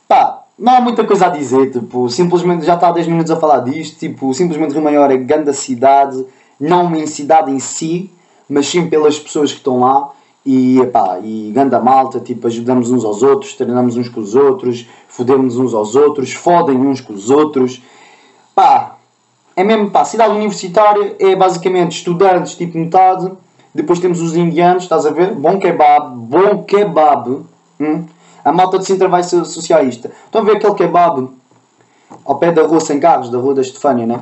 Pá, 0.08 0.44
não 0.58 0.78
há 0.78 0.82
muita 0.82 1.04
coisa 1.04 1.28
a 1.28 1.30
dizer, 1.30 1.72
tipo, 1.72 2.10
simplesmente 2.10 2.66
já 2.66 2.76
está 2.76 2.88
há 2.88 2.92
10 2.92 3.08
minutos 3.08 3.32
a 3.32 3.36
falar 3.36 3.60
disto, 3.60 4.00
tipo, 4.00 4.34
simplesmente 4.34 4.74
Rio 4.74 4.82
Maior 4.82 5.12
é 5.12 5.18
grande 5.18 5.54
cidade, 5.54 6.26
não 6.60 6.96
em 6.96 7.06
cidade 7.06 7.52
em 7.52 7.60
si, 7.60 8.10
mas 8.48 8.68
sim 8.68 8.88
pelas 8.88 9.20
pessoas 9.20 9.52
que 9.52 9.58
estão 9.58 9.80
lá 9.80 10.12
e, 10.46 10.80
epá, 10.80 11.20
e 11.22 11.52
ganda 11.54 11.80
malta, 11.80 12.20
tipo, 12.20 12.48
ajudamos 12.48 12.92
uns 12.92 13.04
aos 13.04 13.22
outros, 13.22 13.56
treinamos 13.56 13.98
uns 13.98 14.08
com 14.08 14.22
os 14.22 14.36
outros, 14.36 14.88
fodemos 15.08 15.58
uns 15.58 15.74
aos 15.74 15.96
outros, 15.96 16.32
fodem 16.32 16.78
uns 16.78 17.02
com 17.02 17.14
os 17.14 17.30
outros, 17.30 17.82
pá, 18.54 18.95
é 19.56 19.64
mesmo, 19.64 19.90
pá, 19.90 20.04
cidade 20.04 20.34
universitária 20.34 21.16
é 21.20 21.36
basicamente 21.36 21.98
estudantes, 21.98 22.56
tipo 22.56 22.78
metade, 22.78 23.32
depois 23.74 24.00
temos 24.00 24.22
os 24.22 24.36
indianos, 24.36 24.84
estás 24.84 25.06
a 25.06 25.12
ver? 25.12 25.34
Bom 25.34 25.60
kebab, 25.60 26.16
bom 26.16 26.64
kebab, 26.64 27.46
hum? 27.80 28.06
A 28.44 28.52
malta 28.52 28.78
de 28.78 28.86
Sintra 28.86 29.08
vai 29.08 29.24
ser 29.24 29.44
socialista. 29.44 30.12
Estão 30.26 30.42
a 30.42 30.46
ver 30.46 30.58
aquele 30.58 30.76
kebab 30.76 31.30
ao 32.24 32.36
pé 32.38 32.52
da 32.52 32.64
rua 32.64 32.80
sem 32.80 33.00
carros, 33.00 33.30
da 33.30 33.38
rua 33.38 33.54
da 33.54 33.62
Estefânia, 33.62 34.06
né? 34.06 34.22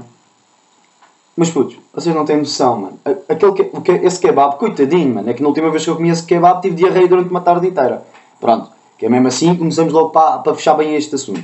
Mas 1.35 1.49
putos, 1.49 1.77
vocês 1.93 2.15
não 2.15 2.25
têm 2.25 2.37
noção, 2.37 2.79
mano. 2.79 2.99
Aquele, 3.27 4.05
esse 4.05 4.19
kebab, 4.19 4.57
coitadinho, 4.57 5.15
mano. 5.15 5.29
É 5.29 5.33
que 5.33 5.41
na 5.41 5.49
última 5.49 5.69
vez 5.69 5.83
que 5.83 5.89
eu 5.89 5.95
comi 5.95 6.09
esse 6.09 6.23
kebab 6.23 6.61
tive 6.61 6.75
diarreia 6.75 7.07
durante 7.07 7.29
uma 7.29 7.41
tarde 7.41 7.67
inteira. 7.67 8.05
Pronto. 8.39 8.69
Que 8.97 9.07
é 9.07 9.09
mesmo 9.09 9.27
assim, 9.27 9.55
começamos 9.55 9.91
logo 9.91 10.09
para, 10.09 10.37
para 10.39 10.53
fechar 10.53 10.75
bem 10.75 10.95
este 10.95 11.15
assunto. 11.15 11.43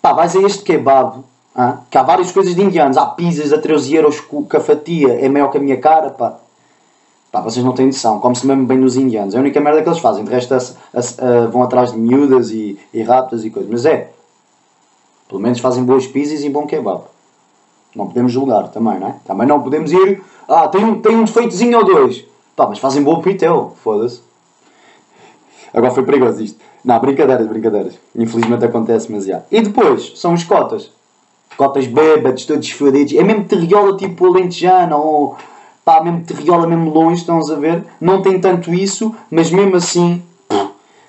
Pá, 0.00 0.12
vais 0.12 0.36
a 0.36 0.40
este 0.42 0.62
kebab, 0.62 1.24
ah, 1.60 1.80
que 1.90 1.98
há 1.98 2.04
várias 2.04 2.30
coisas 2.30 2.54
de 2.54 2.62
indianos. 2.62 2.96
Há 2.96 3.04
pizzas 3.04 3.52
a 3.52 3.58
13 3.58 3.96
euros 3.96 4.20
com 4.20 4.46
a 4.48 4.60
fatia 4.60 5.14
é 5.14 5.28
maior 5.28 5.48
que 5.50 5.58
a 5.58 5.60
minha 5.60 5.76
cara, 5.76 6.10
pá. 6.10 6.38
Pá, 7.32 7.40
vocês 7.40 7.64
não 7.64 7.72
têm 7.72 7.86
noção, 7.86 8.20
come-se 8.20 8.46
mesmo 8.46 8.64
bem 8.64 8.78
nos 8.78 8.96
indianos. 8.96 9.34
É 9.34 9.38
a 9.38 9.40
única 9.40 9.60
merda 9.60 9.82
que 9.82 9.88
eles 9.88 9.98
fazem. 9.98 10.24
De 10.24 10.30
resto, 10.30 10.54
vão 11.50 11.64
atrás 11.64 11.90
de 11.90 11.98
miúdas 11.98 12.50
e, 12.50 12.78
e 12.94 13.02
raptas 13.02 13.44
e 13.44 13.50
coisas. 13.50 13.68
Mas 13.68 13.84
é, 13.84 14.12
pelo 15.28 15.40
menos 15.40 15.58
fazem 15.58 15.82
boas 15.82 16.06
pizzas 16.06 16.44
e 16.44 16.48
bom 16.48 16.64
kebab. 16.64 17.02
Não 17.92 18.06
podemos 18.06 18.30
julgar 18.30 18.68
também, 18.68 19.00
não 19.00 19.08
é? 19.08 19.16
Também 19.26 19.46
não 19.46 19.60
podemos 19.60 19.90
ir. 19.90 20.22
Ah, 20.48 20.68
tem 20.68 20.84
um, 20.84 21.02
tem 21.02 21.16
um 21.16 21.24
defeitozinho 21.24 21.78
ou 21.78 21.84
dois. 21.84 22.24
Pá, 22.54 22.68
mas 22.68 22.78
fazem 22.78 23.02
bom 23.02 23.20
pitel. 23.20 23.74
Foda-se. 23.82 24.22
Agora 25.74 25.92
foi 25.92 26.04
perigoso 26.04 26.40
isto. 26.40 26.60
Não, 26.84 27.00
brincadeiras, 27.00 27.48
brincadeiras. 27.48 27.98
Infelizmente 28.14 28.64
acontece, 28.64 29.10
mas 29.10 29.26
já. 29.26 29.42
E 29.50 29.60
depois, 29.60 30.12
são 30.16 30.34
os 30.34 30.44
cotas. 30.44 30.96
Cotas 31.58 31.86
bêbados, 31.88 32.46
todos 32.46 32.70
fodidos. 32.70 33.12
É 33.12 33.22
mesmo 33.22 33.44
terriola 33.44 33.96
tipo 33.96 34.26
alentejana 34.26 34.96
ou 34.96 35.36
pá, 35.84 36.00
mesmo 36.02 36.22
terriola, 36.22 36.66
mesmo 36.66 36.90
longe, 36.90 37.20
estão 37.20 37.40
a 37.40 37.54
ver? 37.56 37.84
Não 38.00 38.22
tem 38.22 38.40
tanto 38.40 38.72
isso, 38.72 39.14
mas 39.30 39.50
mesmo 39.50 39.74
assim, 39.74 40.22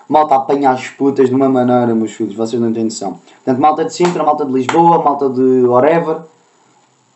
malta 0.08 0.36
apanha 0.36 0.72
as 0.72 0.88
putas 0.88 1.30
de 1.30 1.36
uma 1.36 1.48
maneira, 1.48 1.94
meus 1.94 2.14
filhos, 2.14 2.34
vocês 2.34 2.62
não 2.62 2.74
têm 2.74 2.86
noção. 2.86 3.20
Portanto, 3.44 3.62
malta 3.62 3.86
de 3.86 3.94
Sintra, 3.94 4.24
malta 4.24 4.44
de 4.44 4.52
Lisboa, 4.52 5.04
malta 5.04 5.30
de 5.30 5.68
whatever, 5.68 6.22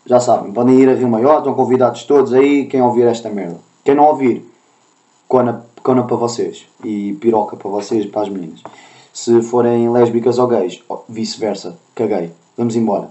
já 0.06 0.20
sabem, 0.20 0.52
podem 0.52 0.76
ir 0.80 0.90
a 0.90 0.94
Rio 0.94 1.10
Maior, 1.10 1.40
estão 1.40 1.56
convidados 1.56 2.04
todos 2.04 2.34
aí, 2.34 2.66
quem 2.68 2.82
ouvir 2.82 3.08
esta 3.08 3.30
merda. 3.30 3.58
Quem 3.84 3.96
não 3.96 4.06
ouvir, 4.06 4.46
cona, 5.28 5.66
cona 5.82 6.04
para 6.04 6.18
vocês 6.18 6.68
e 6.84 7.14
piroca 7.14 7.56
para 7.56 7.70
vocês, 7.70 8.06
para 8.06 8.22
as 8.22 8.30
meninas. 8.30 8.62
Se 9.12 9.42
forem 9.42 9.90
lésbicas 9.90 10.38
ou 10.38 10.48
gays, 10.48 10.84
vice-versa, 11.08 11.78
caguei, 11.96 12.32
vamos 12.58 12.76
embora. 12.76 13.10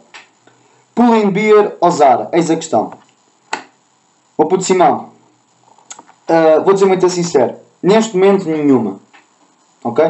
Ou 1.80 1.90
Zara? 1.90 2.28
Eis 2.32 2.50
a 2.50 2.56
questão. 2.56 2.92
Ô 4.36 4.46
puto 4.46 4.64
Simão, 4.64 5.10
uh, 6.28 6.64
vou 6.64 6.74
dizer 6.74 6.86
muito 6.86 7.08
sincero, 7.08 7.54
neste 7.82 8.16
momento 8.16 8.48
nenhuma. 8.48 9.00
Ok? 9.84 10.04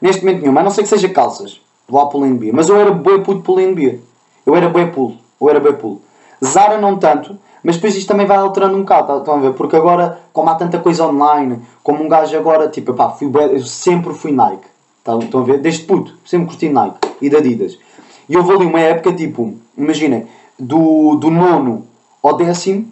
Neste 0.00 0.24
momento 0.24 0.42
nenhuma, 0.42 0.60
a 0.60 0.64
não 0.64 0.70
ser 0.70 0.82
que 0.82 0.88
seja 0.88 1.08
calças. 1.08 1.60
Vou 1.88 2.00
à 2.00 2.06
Pull 2.08 2.26
beer. 2.34 2.54
Mas 2.54 2.68
eu 2.68 2.76
era 2.76 2.90
boi 2.90 3.22
puto 3.22 3.42
Pull 3.42 3.74
beer. 3.74 4.00
Eu 4.46 4.54
era 4.54 4.68
boi 4.68 4.86
pulo. 4.86 5.16
Eu 5.40 5.50
era 5.50 5.60
boi 5.60 5.74
pulo. 5.74 6.00
Zara 6.44 6.78
não 6.78 6.98
tanto, 6.98 7.38
mas 7.62 7.76
depois 7.76 7.96
isto 7.96 8.08
também 8.08 8.26
vai 8.26 8.36
alterando 8.36 8.76
um 8.76 8.80
bocado, 8.80 9.06
tá, 9.06 9.16
estão 9.18 9.34
a 9.36 9.38
ver? 9.38 9.54
Porque 9.54 9.76
agora, 9.76 10.20
como 10.32 10.50
há 10.50 10.54
tanta 10.54 10.78
coisa 10.78 11.06
online, 11.06 11.62
como 11.82 12.04
um 12.04 12.08
gajo 12.08 12.36
agora, 12.36 12.68
tipo, 12.68 12.92
pá, 12.92 13.16
eu 13.20 13.60
sempre 13.60 14.12
fui 14.12 14.32
Nike. 14.32 14.66
Tá, 15.02 15.16
estão 15.16 15.40
a 15.40 15.44
ver? 15.44 15.58
Desde 15.58 15.84
puto, 15.84 16.16
sempre 16.24 16.48
curti 16.48 16.68
Nike 16.68 16.98
e 17.20 17.30
da 17.30 17.38
Adidas. 17.38 17.78
E 18.28 18.36
houve 18.36 18.52
ali 18.52 18.66
uma 18.66 18.80
época, 18.80 19.12
tipo, 19.12 19.54
imaginem, 19.76 20.26
do, 20.58 21.16
do 21.16 21.30
nono 21.30 21.86
ao 22.22 22.36
décimo, 22.36 22.86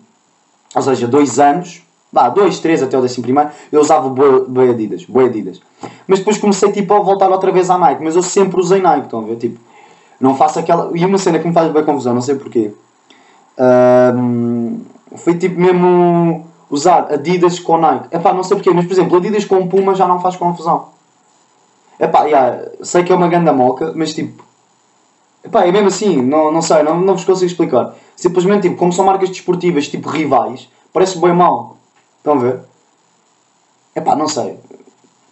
ou 0.74 0.82
seja, 0.82 1.06
dois 1.06 1.38
anos, 1.38 1.82
vá, 2.12 2.28
dois, 2.28 2.58
três 2.60 2.82
até 2.82 2.98
o 2.98 3.02
décimo 3.02 3.22
primeiro, 3.22 3.50
eu 3.70 3.80
usava 3.80 4.08
boi 4.08 4.70
Adidas, 4.70 5.06
Adidas. 5.26 5.60
Mas 6.06 6.18
depois 6.18 6.38
comecei 6.38 6.70
tipo, 6.72 6.92
a 6.94 7.00
voltar 7.00 7.30
outra 7.30 7.50
vez 7.50 7.70
à 7.70 7.78
Nike, 7.78 8.02
mas 8.02 8.16
eu 8.16 8.22
sempre 8.22 8.60
usei 8.60 8.80
Nike, 8.80 9.06
estão 9.06 9.20
a 9.20 9.22
ver? 9.22 9.36
Tipo, 9.36 9.58
não 10.20 10.36
faço 10.36 10.58
aquela. 10.60 10.96
E 10.96 11.04
uma 11.04 11.18
cena 11.18 11.38
que 11.38 11.48
me 11.48 11.52
faz 11.52 11.72
bem 11.72 11.84
confusão, 11.84 12.14
não 12.14 12.22
sei 12.22 12.36
porquê. 12.36 12.72
Um, 13.58 14.80
foi 15.16 15.36
tipo 15.36 15.60
mesmo 15.60 16.46
usar 16.70 17.12
Adidas 17.12 17.58
com 17.58 17.76
Nike. 17.76 18.06
Epá, 18.12 18.32
não 18.32 18.42
sei 18.42 18.56
porquê, 18.56 18.70
mas 18.70 18.86
por 18.86 18.92
exemplo, 18.92 19.16
Adidas 19.16 19.44
com 19.44 19.66
Puma 19.66 19.94
já 19.94 20.06
não 20.06 20.20
faz 20.20 20.36
confusão. 20.36 20.86
Epá, 21.98 22.24
yeah, 22.24 22.62
sei 22.82 23.02
que 23.02 23.12
é 23.12 23.16
uma 23.16 23.28
ganda 23.28 23.52
moca, 23.52 23.92
mas 23.96 24.14
tipo. 24.14 24.44
Epá, 25.44 25.66
é 25.66 25.72
mesmo 25.72 25.88
assim, 25.88 26.22
não, 26.22 26.52
não 26.52 26.62
sei, 26.62 26.82
não, 26.82 27.00
não 27.00 27.14
vos 27.14 27.24
consigo 27.24 27.50
explicar. 27.50 27.94
Simplesmente, 28.14 28.62
tipo, 28.62 28.76
como 28.76 28.92
são 28.92 29.04
marcas 29.04 29.28
desportivas, 29.28 29.88
tipo, 29.88 30.08
rivais, 30.08 30.68
parece 30.92 31.18
bem 31.18 31.32
mal. 31.32 31.76
Estão 32.18 32.34
a 32.34 32.38
ver? 32.38 32.60
Epá, 33.96 34.14
não 34.14 34.28
sei. 34.28 34.58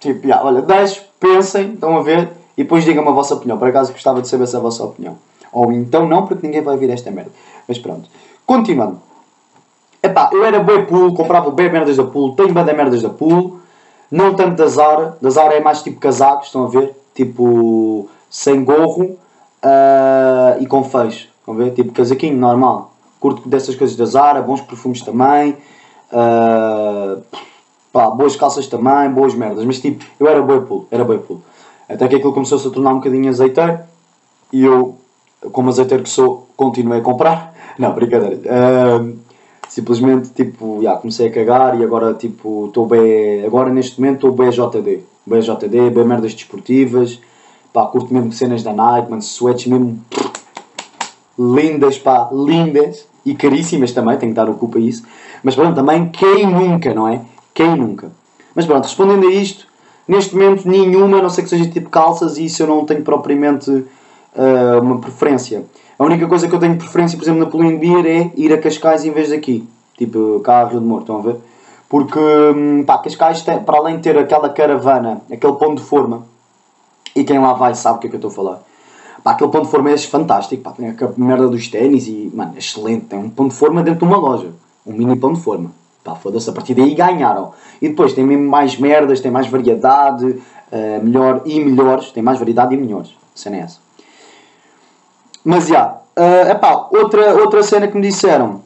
Tipo, 0.01 0.27
já, 0.27 0.43
olha, 0.43 0.63
10, 0.63 1.07
pensem, 1.21 1.75
estão 1.75 1.97
a 1.97 2.03
ver, 2.03 2.31
e 2.57 2.63
depois 2.65 2.85
digam-me 2.85 3.09
a 3.09 3.13
vossa 3.13 3.35
opinião. 3.35 3.59
Por 3.59 3.69
acaso 3.69 3.93
gostava 3.93 4.21
de 4.21 4.29
saber 4.29 4.45
essa 4.45 4.59
vossa 4.59 4.85
opinião. 4.85 5.17
Ou 5.53 5.73
então 5.73 6.07
não, 6.07 6.27
porque 6.27 6.47
ninguém 6.47 6.63
vai 6.63 6.75
ouvir 6.75 6.91
esta 6.91 7.11
merda. 7.11 7.31
Mas 7.69 7.79
pronto. 7.79 8.09
Continuando. 8.45 9.01
Epá, 10.03 10.31
eu 10.33 10.45
era 10.45 10.61
bem 10.61 10.85
pool, 10.87 11.15
comprava 11.15 11.51
bem 11.51 11.71
merdas 11.71 11.97
da 11.97 12.05
pool, 12.05 12.35
tenho 12.35 12.53
bem 12.53 12.65
merdas 12.65 13.03
da 13.03 13.11
pool. 13.11 13.61
Não 14.11 14.35
tanto 14.35 14.57
da 14.57 14.67
Zara. 14.67 15.17
Da 15.21 15.31
Zara 15.31 15.55
é 15.55 15.61
mais 15.61 15.83
tipo 15.83 16.01
casacos, 16.01 16.47
estão 16.47 16.65
a 16.65 16.69
ver? 16.69 16.97
Tipo, 17.15 18.09
sem 18.29 18.65
gorro 18.65 19.17
uh, 19.65 20.61
e 20.63 20.67
com 20.67 20.83
fecho. 20.85 21.29
Estão 21.41 21.55
ver? 21.55 21.73
Tipo 21.73 21.93
casaquinho 21.93 22.37
normal. 22.37 22.93
Curto 23.19 23.49
dessas 23.49 23.75
coisas 23.75 23.97
da 23.97 24.05
Zara, 24.07 24.41
bons 24.43 24.61
perfumes 24.61 25.03
também. 25.03 25.57
Uh, 26.13 27.23
pá, 27.93 28.11
boas 28.11 28.37
calças 28.37 28.67
também, 28.67 29.11
boas 29.11 29.35
merdas. 29.35 29.65
Mas 29.65 29.81
tipo, 29.81 30.05
eu 30.19 30.27
era 30.27 30.41
boi 30.43 30.61
pulo, 30.63 30.87
era 30.91 31.05
boi 31.05 31.19
pulo. 31.19 31.43
Até 31.89 32.09
que 32.09 32.17
aquilo 32.17 32.33
começou-se 32.33 32.67
a 32.67 32.71
tornar 32.71 32.93
um 32.93 32.97
bocadinho 32.97 33.29
azeiteiro. 33.29 33.81
E 34.53 34.65
eu, 34.65 34.97
como 35.53 35.69
azeiteiro 35.69 36.03
que 36.03 36.09
sou, 36.09 36.49
continuei 36.57 37.01
a 37.01 37.03
comprar. 37.03 37.55
Não, 37.79 37.93
brincadeira. 37.93 38.37
Uh, 38.37 39.19
simplesmente, 39.69 40.31
tipo, 40.31 40.83
já, 40.83 40.97
comecei 40.97 41.29
a 41.29 41.33
cagar 41.33 41.79
e 41.79 41.85
agora, 41.85 42.15
tipo, 42.15 42.67
estou 42.67 42.87
bem... 42.87 43.45
Agora, 43.45 43.71
neste 43.71 44.01
momento, 44.01 44.27
estou 44.27 44.33
bem 44.33 44.51
JD. 44.51 45.01
Bem 45.27 45.41
JD, 45.41 45.91
bem 45.91 46.05
merdas 46.05 46.35
desportivas. 46.35 47.21
Pá, 47.73 47.87
curto 47.87 48.13
mesmo 48.13 48.33
cenas 48.33 48.63
da 48.63 48.73
Nike, 48.73 49.11
mano, 49.11 49.23
sweats 49.23 49.67
mesmo 49.67 50.01
lindas, 51.39 51.99
pá, 51.99 52.29
lindas 52.33 53.07
e 53.25 53.35
caríssimas 53.35 53.93
também, 53.93 54.17
tenho 54.19 54.33
que 54.33 54.37
dar 54.37 54.49
o 54.49 54.55
culpa 54.55 54.79
a 54.79 54.81
isso. 54.81 55.05
Mas 55.43 55.55
pronto, 55.55 55.75
também 55.75 56.09
quem 56.09 56.47
nunca, 56.47 56.93
não 56.93 57.09
é? 57.09 57.23
Quem 57.55 57.77
nunca? 57.77 58.11
Mas 58.55 58.67
pronto, 58.67 58.85
respondendo 58.85 59.27
a 59.27 59.31
isto, 59.31 59.67
neste 60.07 60.35
momento 60.35 60.69
nenhuma, 60.69 61.19
a 61.19 61.23
não 61.23 61.31
ser 61.31 61.43
que 61.43 61.49
seja 61.49 61.69
tipo 61.69 61.89
calças, 61.89 62.37
e 62.37 62.45
isso 62.45 62.63
eu 62.63 62.67
não 62.67 62.85
tenho 62.85 63.03
propriamente 63.03 63.71
uh, 63.71 64.81
uma 64.83 64.99
preferência. 64.99 65.65
A 65.99 66.05
única 66.05 66.27
coisa 66.27 66.49
que 66.49 66.55
eu 66.55 66.59
tenho 66.59 66.77
preferência, 66.77 67.17
por 67.17 67.25
exemplo, 67.25 67.41
na 67.41 67.47
Pauline 67.47 67.79
Beer 67.79 68.07
é 68.07 68.31
ir 68.37 68.53
a 68.53 68.59
Cascais 68.59 69.05
em 69.05 69.11
vez 69.11 69.31
daqui. 69.31 69.69
Tipo, 69.97 70.41
cá 70.41 70.63
a 70.63 70.65
Rio 70.65 70.81
de 70.81 70.87
Moro, 70.87 71.03
estão 71.03 71.19
a 71.19 71.23
ver? 71.23 71.37
Porque, 71.89 72.19
hum, 72.19 72.85
pá, 72.85 72.99
Cascais, 72.99 73.43
tem, 73.43 73.59
para 73.61 73.79
além 73.79 73.97
de 73.97 74.03
ter 74.03 74.17
aquela 74.17 74.49
caravana, 74.49 75.21
aquele 75.31 75.53
ponto 75.55 75.77
de 75.77 75.83
forma, 75.83 76.27
e 77.15 77.25
quem 77.25 77.39
lá 77.39 77.53
vai 77.53 77.75
sabe 77.75 77.99
o 77.99 78.01
que 78.01 78.07
é 78.07 78.11
que 78.11 78.17
eu 78.17 78.19
estou 78.19 78.31
a 78.31 78.35
falar 78.35 78.63
Pá, 79.23 79.33
aquele 79.33 79.51
ponto 79.51 79.65
de 79.65 79.71
forma 79.71 79.91
é 79.91 79.99
fantástico, 79.99 80.63
pá, 80.63 80.73
tem 80.73 80.89
a 80.89 80.95
merda 81.17 81.49
dos 81.49 81.69
ténis 81.69 82.07
e, 82.07 82.31
mano, 82.35 82.53
é 82.55 82.59
excelente. 82.59 83.07
Tem 83.07 83.19
um 83.19 83.29
ponto 83.29 83.51
de 83.51 83.57
forma 83.57 83.83
dentro 83.83 84.01
de 84.01 84.05
uma 84.07 84.17
loja. 84.17 84.53
Um 84.87 84.93
mini 84.93 85.17
ponto 85.17 85.37
de 85.37 85.43
forma. 85.43 85.73
Pá, 86.03 86.15
foda-se, 86.15 86.49
a 86.49 86.53
partir 86.53 86.75
daí 86.75 86.95
ganharam. 86.95 87.53
E 87.83 87.89
depois 87.89 88.15
tem 88.15 88.25
mesmo 88.25 88.49
mais 88.49 88.79
merdas, 88.79 89.21
tem 89.21 89.31
mais 89.31 89.47
variedade, 89.47 90.25
uh, 90.27 91.05
melhor 91.05 91.43
e 91.45 91.63
melhores. 91.63 92.11
Tem 92.13 92.23
mais 92.23 92.39
variedade 92.39 92.75
e 92.75 92.79
melhores. 92.79 93.15
Cena 93.35 93.57
é 93.57 93.61
essa. 93.61 93.79
Mas, 95.45 95.67
já, 95.67 95.99
uh, 96.17 96.51
epá, 96.51 96.89
outra, 96.91 97.35
outra 97.35 97.63
cena 97.63 97.89
que 97.89 97.97
me 97.97 98.03
disseram, 98.03 98.63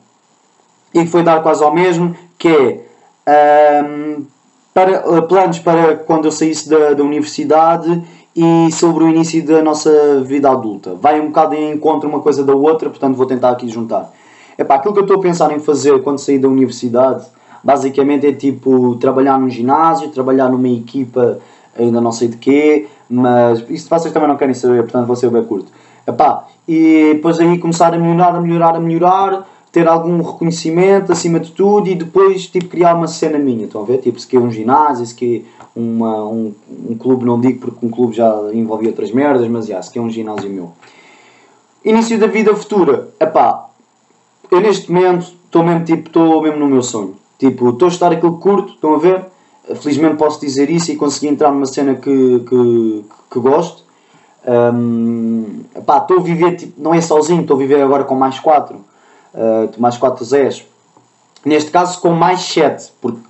e 0.92 1.00
que 1.00 1.10
foi 1.10 1.24
dar 1.24 1.42
quase 1.42 1.64
ao 1.64 1.74
mesmo, 1.74 2.14
que 2.38 2.84
é... 3.26 3.82
Um, 3.84 4.26
para, 4.72 5.08
uh, 5.08 5.22
planos 5.22 5.60
para 5.60 5.96
quando 5.96 6.26
eu 6.26 6.32
saísse 6.32 6.68
da, 6.68 6.94
da 6.94 7.02
universidade 7.02 8.02
e 8.36 8.72
sobre 8.72 9.04
o 9.04 9.08
início 9.08 9.44
da 9.44 9.62
nossa 9.62 10.20
vida 10.22 10.50
adulta. 10.50 10.94
Vai 10.94 11.20
um 11.20 11.26
bocado 11.26 11.54
em 11.54 11.72
encontro 11.72 12.08
uma 12.08 12.20
coisa 12.20 12.42
da 12.42 12.54
outra, 12.54 12.90
portanto 12.90 13.16
vou 13.16 13.26
tentar 13.26 13.50
aqui 13.50 13.68
juntar. 13.68 14.12
Epá, 14.58 14.76
aquilo 14.76 14.92
que 14.92 15.00
eu 15.00 15.04
estou 15.04 15.18
a 15.18 15.20
pensar 15.20 15.52
em 15.52 15.60
fazer 15.60 16.02
quando 16.02 16.18
sair 16.18 16.38
da 16.38 16.48
universidade, 16.48 17.24
basicamente 17.62 18.26
é 18.26 18.32
tipo 18.32 18.96
trabalhar 18.96 19.38
num 19.38 19.48
ginásio, 19.48 20.10
trabalhar 20.10 20.48
numa 20.48 20.68
equipa, 20.68 21.38
ainda 21.78 22.00
não 22.00 22.12
sei 22.12 22.28
de 22.28 22.36
quê, 22.36 22.86
mas 23.08 23.64
isso 23.68 23.88
vocês 23.88 24.12
também 24.12 24.28
não 24.28 24.36
querem 24.36 24.54
saber, 24.54 24.82
portanto 24.82 25.06
vou 25.06 25.16
ser 25.16 25.30
bem 25.30 25.44
curto. 25.44 25.72
Epá, 26.06 26.46
e 26.68 27.14
depois 27.14 27.38
aí 27.38 27.58
começar 27.58 27.94
a 27.94 27.98
melhorar, 27.98 28.34
a 28.34 28.40
melhorar, 28.40 28.76
a 28.76 28.80
melhorar, 28.80 29.46
ter 29.74 29.88
algum 29.88 30.22
reconhecimento 30.22 31.10
acima 31.10 31.40
de 31.40 31.50
tudo 31.50 31.88
e 31.88 31.96
depois 31.96 32.46
tipo, 32.46 32.68
criar 32.68 32.94
uma 32.94 33.08
cena 33.08 33.40
minha, 33.40 33.64
estão 33.64 33.82
a 33.82 33.84
ver? 33.84 33.98
Tipo, 33.98 34.20
se 34.20 34.26
quer 34.28 34.38
um 34.38 34.48
ginásio, 34.48 35.04
se 35.04 35.16
quer 35.16 35.42
um, 35.76 36.54
um 36.88 36.96
clube, 36.96 37.24
não 37.24 37.40
digo 37.40 37.58
porque 37.58 37.84
um 37.84 37.90
clube 37.90 38.14
já 38.14 38.32
envolvia 38.52 38.90
outras 38.90 39.10
merdas, 39.10 39.48
mas 39.48 39.66
já, 39.66 39.82
se 39.82 39.90
quer 39.90 39.98
um 39.98 40.08
ginásio 40.08 40.48
meu. 40.48 40.70
Início 41.84 42.16
da 42.20 42.28
vida 42.28 42.54
futura, 42.54 43.08
epá, 43.18 43.68
eu 44.48 44.60
neste 44.60 44.92
momento 44.92 45.32
estou 45.44 45.64
mesmo, 45.64 45.84
tipo, 45.84 46.06
estou 46.06 46.40
mesmo 46.40 46.60
no 46.60 46.68
meu 46.68 46.82
sonho. 46.82 47.16
Tipo, 47.36 47.70
estou 47.70 47.88
a 47.88 47.90
estar 47.90 48.12
aquilo 48.12 48.38
curto, 48.38 48.74
estão 48.74 48.94
a 48.94 48.98
ver? 48.98 49.24
Felizmente 49.80 50.14
posso 50.14 50.40
dizer 50.40 50.70
isso 50.70 50.92
e 50.92 50.96
consegui 50.96 51.26
entrar 51.26 51.50
numa 51.50 51.66
cena 51.66 51.96
que, 51.96 52.44
que, 52.48 53.04
que 53.28 53.40
gosto. 53.40 53.82
Um, 54.46 55.64
estou 55.76 56.18
a 56.18 56.22
viver, 56.22 56.54
tipo, 56.54 56.80
não 56.80 56.94
é 56.94 57.00
sozinho, 57.00 57.40
estou 57.40 57.56
a 57.56 57.58
viver 57.58 57.82
agora 57.82 58.04
com 58.04 58.14
mais 58.14 58.38
quatro 58.38 58.93
uh, 59.34 59.80
mais 59.80 59.96
4 59.96 60.24
Zés. 60.24 60.64
Neste 61.44 61.70
caso 61.70 62.00
com 62.00 62.10
mais 62.10 62.40
7, 62.40 62.92
porque 63.00 63.20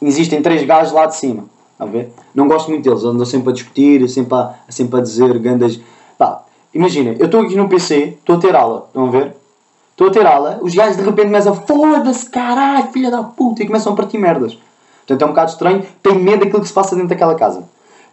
existem 0.00 0.42
3 0.42 0.66
gajos 0.66 0.92
lá 0.92 1.06
de 1.06 1.16
cima. 1.16 1.44
A 1.78 1.86
ver? 1.86 2.12
Não 2.34 2.46
gosto 2.46 2.70
muito 2.70 2.84
deles, 2.84 3.02
andam 3.04 3.26
sempre 3.26 3.50
a 3.50 3.52
discutir, 3.52 4.08
sempre 4.08 4.34
a, 4.34 4.54
sempre 4.68 5.00
a 5.00 5.02
dizer 5.02 5.38
grandes. 5.38 5.80
Pá, 6.18 6.42
imagina, 6.72 7.16
eu 7.18 7.26
estou 7.26 7.40
aqui 7.40 7.56
no 7.56 7.68
PC, 7.68 8.18
estou 8.18 8.36
a 8.36 8.38
ter 8.38 8.54
aula, 8.54 8.84
estão 8.86 9.06
a 9.06 9.10
ver? 9.10 9.34
Estou 9.90 10.08
a 10.08 10.10
ter 10.10 10.26
aula, 10.26 10.58
os 10.62 10.74
gajos 10.74 10.96
de 10.96 11.02
repente 11.02 11.26
começam 11.26 11.52
a 11.52 11.56
foda-se, 11.56 12.28
caralho, 12.30 12.90
filha 12.92 13.10
da 13.10 13.22
puta, 13.22 13.62
e 13.62 13.66
começam 13.66 13.92
a 13.92 13.96
partir 13.96 14.18
merdas. 14.18 14.56
Portanto, 14.98 15.22
é 15.22 15.24
um 15.24 15.28
bocado 15.28 15.50
estranho, 15.50 15.86
tenho 16.02 16.20
medo 16.20 16.44
daquilo 16.44 16.60
que 16.60 16.68
se 16.68 16.74
passa 16.74 16.94
dentro 16.94 17.10
daquela 17.10 17.34
casa. 17.34 17.64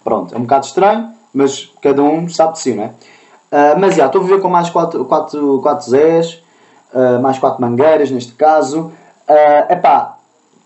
Pronto, 0.03 0.33
é 0.33 0.37
um 0.37 0.41
bocado 0.41 0.65
estranho, 0.65 1.09
mas 1.33 1.71
cada 1.81 2.01
um 2.01 2.27
sabe 2.27 2.53
de 2.53 2.59
si, 2.59 2.73
não 2.73 2.83
é? 2.83 2.87
Uh, 2.87 3.79
mas 3.79 3.95
já, 3.95 4.07
estou 4.07 4.21
a 4.21 4.23
viver 4.23 4.41
com 4.41 4.49
mais 4.49 4.69
4 4.69 5.05
quatro, 5.05 5.59
quatro 5.61 5.89
Zés, 5.89 6.41
uh, 6.93 7.21
mais 7.21 7.39
4 7.39 7.61
mangueiras 7.61 8.11
neste 8.11 8.33
caso. 8.33 8.91
É 9.27 9.75
uh, 9.75 9.81
pá, 9.81 10.17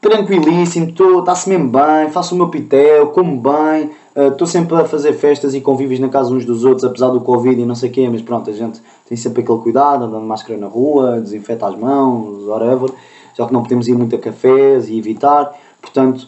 tranquilíssimo, 0.01 0.93
está-se 1.19 1.49
mesmo 1.49 1.69
bem, 1.69 2.09
faço 2.11 2.35
o 2.35 2.37
meu 2.37 2.49
pitel, 2.49 3.07
como 3.07 3.39
bem, 3.39 3.91
estou 4.15 4.45
uh, 4.45 4.49
sempre 4.49 4.75
a 4.75 4.85
fazer 4.85 5.13
festas 5.13 5.55
e 5.55 5.61
convívios 5.61 5.99
na 5.99 6.09
casa 6.09 6.33
uns 6.33 6.45
dos 6.45 6.65
outros, 6.65 6.83
apesar 6.83 7.07
do 7.09 7.21
Covid 7.21 7.61
e 7.61 7.65
não 7.65 7.75
sei 7.75 7.89
o 7.89 7.93
quê, 7.93 8.09
mas 8.11 8.21
pronto, 8.21 8.49
a 8.49 8.53
gente 8.53 8.81
tem 9.07 9.17
sempre 9.17 9.41
aquele 9.41 9.59
cuidado, 9.59 10.03
andando 10.03 10.25
máscara 10.25 10.59
na 10.59 10.67
rua, 10.67 11.21
desinfeta 11.21 11.67
as 11.67 11.75
mãos, 11.75 12.45
whatever, 12.45 12.91
já 13.33 13.47
que 13.47 13.53
não 13.53 13.63
podemos 13.63 13.87
ir 13.87 13.95
muito 13.95 14.15
a 14.15 14.19
cafés 14.19 14.89
e 14.89 14.97
evitar, 14.97 15.53
portanto, 15.81 16.27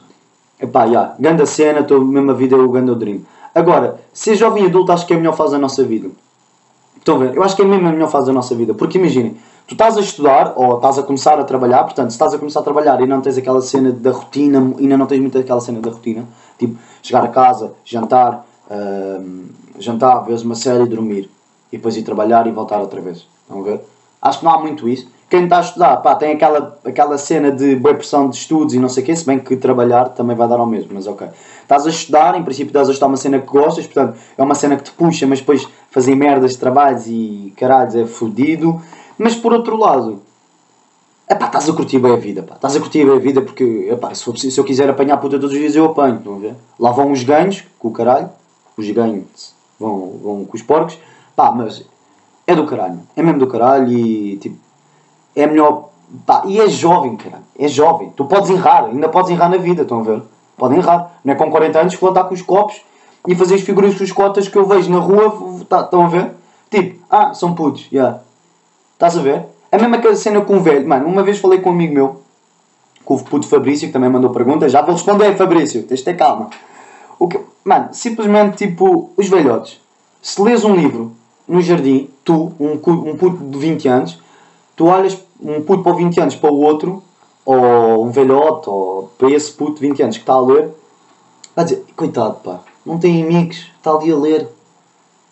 epá, 0.59 0.85
yeah, 0.85 1.13
grande 1.19 1.45
cena, 1.45 1.81
estou 1.81 2.03
mesmo 2.03 2.31
a 2.31 2.33
vida 2.33 2.55
o 2.55 2.69
grande 2.69 2.95
dream. 2.95 3.21
Agora, 3.53 3.99
ser 4.13 4.35
jovem 4.35 4.65
adulto 4.65 4.91
acho 4.91 5.05
que 5.05 5.13
é 5.13 5.15
a 5.15 5.19
melhor 5.19 5.35
fase 5.35 5.53
da 5.53 5.57
nossa 5.57 5.83
vida. 5.83 6.09
Estão 6.97 7.15
a 7.15 7.19
ver? 7.19 7.35
Eu 7.35 7.43
acho 7.43 7.55
que 7.55 7.61
é 7.61 7.65
mesmo 7.65 7.87
a 7.87 7.91
melhor 7.91 8.09
fase 8.09 8.27
da 8.27 8.33
nossa 8.33 8.55
vida, 8.55 8.73
porque 8.73 8.97
imaginem, 8.97 9.37
tu 9.67 9.73
estás 9.73 9.97
a 9.97 10.01
estudar 10.01 10.53
ou 10.55 10.75
estás 10.75 10.99
a 10.99 11.03
começar 11.03 11.39
a 11.39 11.43
trabalhar, 11.43 11.83
portanto, 11.83 12.09
se 12.09 12.15
estás 12.15 12.33
a 12.33 12.37
começar 12.37 12.59
a 12.59 12.63
trabalhar 12.63 13.01
e 13.01 13.07
não 13.07 13.21
tens 13.21 13.37
aquela 13.37 13.61
cena 13.61 13.91
da 13.91 14.11
rotina, 14.11 14.59
ainda 14.77 14.97
não 14.97 15.05
tens 15.05 15.19
muito 15.19 15.37
aquela 15.37 15.61
cena 15.61 15.79
da 15.79 15.89
rotina, 15.89 16.25
tipo, 16.57 16.77
chegar 17.01 17.23
a 17.23 17.29
casa, 17.29 17.73
jantar, 17.83 18.45
uh, 18.69 19.43
jantar, 19.79 20.19
ver 20.19 20.39
uma 20.41 20.55
série 20.55 20.85
dormir, 20.85 21.29
e 21.71 21.77
depois 21.77 21.97
ir 21.97 22.03
trabalhar 22.03 22.45
e 22.47 22.51
voltar 22.51 22.79
outra 22.79 23.01
vez. 23.01 23.27
Estão 23.41 23.61
a 23.61 23.63
ver? 23.63 23.81
Acho 24.21 24.39
que 24.39 24.45
não 24.45 24.51
há 24.51 24.59
muito 24.59 24.87
isso. 24.87 25.07
Quem 25.27 25.45
está 25.45 25.57
a 25.57 25.61
estudar, 25.61 25.97
pá, 25.97 26.13
tem 26.13 26.33
aquela, 26.33 26.79
aquela 26.85 27.17
cena 27.17 27.51
de 27.51 27.75
boa 27.75 27.95
pressão 27.95 28.29
de 28.29 28.37
estudos 28.37 28.75
e 28.75 28.79
não 28.79 28.87
sei 28.87 29.01
o 29.01 29.05
quê, 29.07 29.15
se 29.15 29.25
bem 29.25 29.39
que 29.39 29.55
trabalhar 29.57 30.09
também 30.09 30.35
vai 30.35 30.47
dar 30.47 30.59
ao 30.59 30.67
mesmo, 30.67 30.91
mas 30.93 31.07
ok. 31.07 31.27
Estás 31.63 31.87
a 31.87 31.89
estudar, 31.89 32.37
em 32.37 32.43
princípio 32.43 32.69
estás 32.69 32.87
a 32.87 32.91
estudar 32.91 33.07
uma 33.07 33.17
cena 33.17 33.39
que 33.39 33.47
gostas, 33.47 33.87
portanto, 33.87 34.15
é 34.37 34.43
uma 34.43 34.53
cena 34.53 34.77
que 34.77 34.83
te 34.83 34.91
puxa, 34.91 35.25
mas 35.25 35.39
depois 35.39 35.67
fazer 35.89 36.15
merdas 36.15 36.51
de 36.51 36.59
trabalhos 36.59 37.07
e 37.07 37.51
caralhos 37.57 37.95
é 37.95 38.05
fodido 38.05 38.79
mas 39.17 39.35
por 39.35 39.53
outro 39.53 39.77
lado, 39.77 40.21
epá, 41.29 41.47
estás 41.47 41.69
a 41.69 41.73
curtir 41.73 41.99
bem 41.99 42.13
a 42.13 42.17
vida, 42.17 42.43
pá. 42.43 42.55
Estás 42.55 42.75
a 42.75 42.79
curtir 42.79 43.05
bem 43.05 43.15
a 43.15 43.19
vida 43.19 43.41
porque, 43.41 43.87
epá, 43.91 44.13
se, 44.13 44.23
for, 44.23 44.37
se 44.37 44.57
eu 44.57 44.63
quiser 44.63 44.89
apanhar 44.89 45.17
puta 45.17 45.39
todos 45.39 45.53
os 45.53 45.59
dias, 45.59 45.75
eu 45.75 45.85
apanho, 45.85 46.17
estão 46.17 46.35
a 46.35 46.39
ver? 46.39 46.55
Lá 46.79 46.91
vão 46.91 47.11
os 47.11 47.23
ganhos, 47.23 47.63
com 47.79 47.87
o 47.87 47.91
caralho, 47.91 48.29
os 48.77 48.89
ganhos 48.91 49.53
vão, 49.79 50.19
vão 50.21 50.45
com 50.45 50.55
os 50.55 50.61
porcos, 50.61 50.97
pá, 51.35 51.51
mas 51.51 51.85
é 52.47 52.55
do 52.55 52.65
caralho, 52.65 52.99
é 53.15 53.23
mesmo 53.23 53.39
do 53.39 53.47
caralho 53.47 53.91
e, 53.91 54.37
tipo, 54.37 54.57
é 55.35 55.47
melhor, 55.47 55.89
pá, 56.25 56.43
e 56.45 56.59
é 56.59 56.67
jovem, 56.67 57.15
caralho, 57.15 57.43
é 57.57 57.67
jovem. 57.67 58.11
Tu 58.15 58.25
podes 58.25 58.49
errar, 58.49 58.85
ainda 58.85 59.09
podes 59.09 59.31
errar 59.31 59.49
na 59.49 59.57
vida, 59.57 59.81
estão 59.81 59.99
a 59.99 60.03
ver? 60.03 60.21
Podem 60.57 60.77
errar. 60.77 61.19
Não 61.23 61.33
é 61.33 61.35
com 61.35 61.49
40 61.51 61.79
anos 61.79 61.95
que 61.95 62.01
vou 62.01 62.09
andar 62.09 62.25
com 62.25 62.33
os 62.33 62.41
copos 62.41 62.81
e 63.27 63.35
fazer 63.35 63.55
as 63.55 63.61
figuras 63.61 63.95
com 63.95 64.03
os 64.03 64.11
cotas 64.11 64.47
que 64.47 64.57
eu 64.57 64.65
vejo 64.65 64.89
na 64.91 64.99
rua, 64.99 65.59
tá, 65.67 65.81
estão 65.81 66.05
a 66.05 66.07
ver? 66.07 66.31
Tipo, 66.69 67.03
ah, 67.09 67.33
são 67.33 67.53
putos, 67.53 67.87
já. 67.91 67.99
Yeah. 67.99 68.24
Estás 68.95 69.17
a 69.17 69.21
ver? 69.21 69.45
A 69.69 69.77
mesma 69.77 70.15
cena 70.15 70.39
com 70.41 70.57
o 70.57 70.61
velho. 70.61 70.87
Mano, 70.87 71.05
uma 71.05 71.21
vez 71.21 71.37
falei 71.37 71.59
com 71.59 71.69
um 71.69 71.73
amigo 71.73 71.93
meu, 71.93 72.21
com 73.03 73.15
o 73.15 73.23
puto 73.23 73.45
Fabrício, 73.45 73.87
que 73.87 73.93
também 73.93 74.09
mandou 74.09 74.29
perguntas. 74.29 74.71
Já 74.71 74.81
vou 74.81 74.93
responder, 74.93 75.35
Fabrício. 75.35 75.83
Tens 75.83 75.99
de 75.99 76.05
ter 76.05 76.15
calma. 76.15 76.49
O 77.19 77.27
que, 77.27 77.37
mano, 77.63 77.89
simplesmente 77.91 78.55
tipo, 78.55 79.11
os 79.17 79.27
velhotes. 79.27 79.81
Se 80.21 80.41
lês 80.41 80.63
um 80.63 80.73
livro 80.73 81.11
no 81.45 81.61
jardim, 81.61 82.09
tu, 82.23 82.53
um, 82.57 82.71
um 82.71 83.17
puto 83.17 83.43
de 83.43 83.57
20 83.57 83.87
anos, 83.89 84.19
tu 84.77 84.85
olhas 84.85 85.21
um 85.41 85.61
puto 85.61 85.83
para 85.83 85.93
20 85.93 86.21
anos 86.21 86.35
para 86.35 86.51
o 86.51 86.61
outro, 86.61 87.03
ou 87.45 88.05
um 88.05 88.11
velhote, 88.11 88.69
ou 88.69 89.11
para 89.17 89.29
esse 89.29 89.51
puto 89.51 89.75
de 89.75 89.87
20 89.87 90.03
anos 90.03 90.17
que 90.17 90.23
está 90.23 90.33
a 90.33 90.41
ler, 90.41 90.69
vai 91.53 91.65
dizer, 91.65 91.85
coitado, 91.97 92.35
pá, 92.35 92.61
não 92.85 92.97
tem 92.97 93.21
amigos, 93.21 93.69
está 93.77 93.91
ali 93.91 94.11
a 94.11 94.15
ler. 94.15 94.47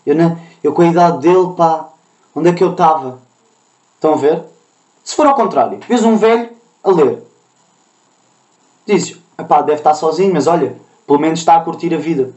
Eu, 0.06 0.15
não, 0.15 0.38
eu 0.62 0.73
com 0.73 0.82
a 0.82 0.88
idade 0.88 1.19
dele, 1.19 1.54
pá, 1.56 1.89
onde 2.36 2.49
é 2.49 2.54
que 2.54 2.63
eu 2.63 2.71
estava? 2.71 3.23
Estão 4.04 4.16
a 4.16 4.18
ver? 4.18 4.44
Se 5.02 5.16
for 5.16 5.26
ao 5.26 5.34
contrário, 5.34 5.80
vês 5.88 6.04
um 6.04 6.18
velho 6.18 6.50
a 6.84 6.92
ler, 6.92 7.24
dizes, 8.86 9.18
pá, 9.48 9.62
deve 9.62 9.80
estar 9.80 9.94
sozinho, 9.94 10.34
mas 10.34 10.46
olha, 10.46 10.76
pelo 11.08 11.20
menos 11.20 11.39
está 11.39 11.56
a 11.56 11.62
curtir 11.62 11.94
a 11.94 11.98
vida. 11.98 12.34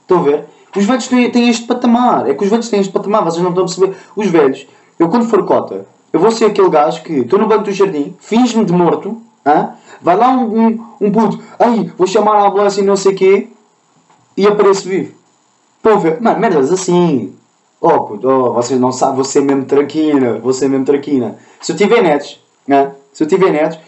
Estão 0.00 0.20
a 0.20 0.22
ver? 0.22 0.46
Os 0.74 0.86
velhos 0.86 1.06
têm, 1.06 1.50
este 1.50 1.66
patamar. 1.66 2.26
É 2.26 2.32
que 2.32 2.42
os 2.42 2.48
velhos 2.48 2.70
têm 2.70 2.80
este 2.80 2.90
patamar, 2.90 3.22
vocês 3.22 3.42
não 3.42 3.50
estão 3.50 3.64
a 3.64 3.66
perceber. 3.66 3.98
Os 4.16 4.28
velhos, 4.28 4.66
eu 4.98 5.10
quando 5.10 5.26
for 5.28 5.44
cota, 5.44 5.84
eu 6.10 6.20
vou 6.20 6.30
ser 6.30 6.46
aquele 6.46 6.70
gajo 6.70 7.02
que 7.02 7.12
estou 7.18 7.38
no 7.38 7.46
banco 7.46 7.64
do 7.64 7.72
jardim, 7.72 8.16
finge-me 8.18 8.64
de 8.64 8.72
morto, 8.72 9.20
hein? 9.44 9.68
vai 10.00 10.16
lá 10.16 10.30
um, 10.30 10.68
um, 10.68 10.86
um 11.02 11.12
puto, 11.12 11.38
ai, 11.58 11.92
vou 11.98 12.06
chamar 12.06 12.36
a 12.36 12.46
ambulância 12.46 12.80
e 12.80 12.84
não 12.84 12.96
sei 12.96 13.12
o 13.12 13.14
quê, 13.14 13.48
e 14.38 14.46
apareço 14.46 14.88
vivo. 14.88 15.12
Estão 15.76 15.96
a 15.96 15.98
ver? 15.98 16.18
Mano, 16.18 16.40
merdas 16.40 16.72
assim. 16.72 17.36
Oh, 17.80 18.00
puto, 18.00 18.28
oh, 18.28 18.52
vocês 18.54 18.80
não 18.80 18.90
sabem, 18.90 19.16
você 19.16 19.40
mesmo 19.40 19.64
traquina, 19.64 20.38
você 20.38 20.68
mesmo 20.68 20.84
traquina. 20.84 21.38
Se 21.60 21.72
eu 21.72 21.76
tiver 21.76 22.02
netos, 22.02 22.40
né? 22.66 22.92
se 23.12 23.22
eu 23.22 23.28
tiver 23.28 23.52
netos, 23.52 23.78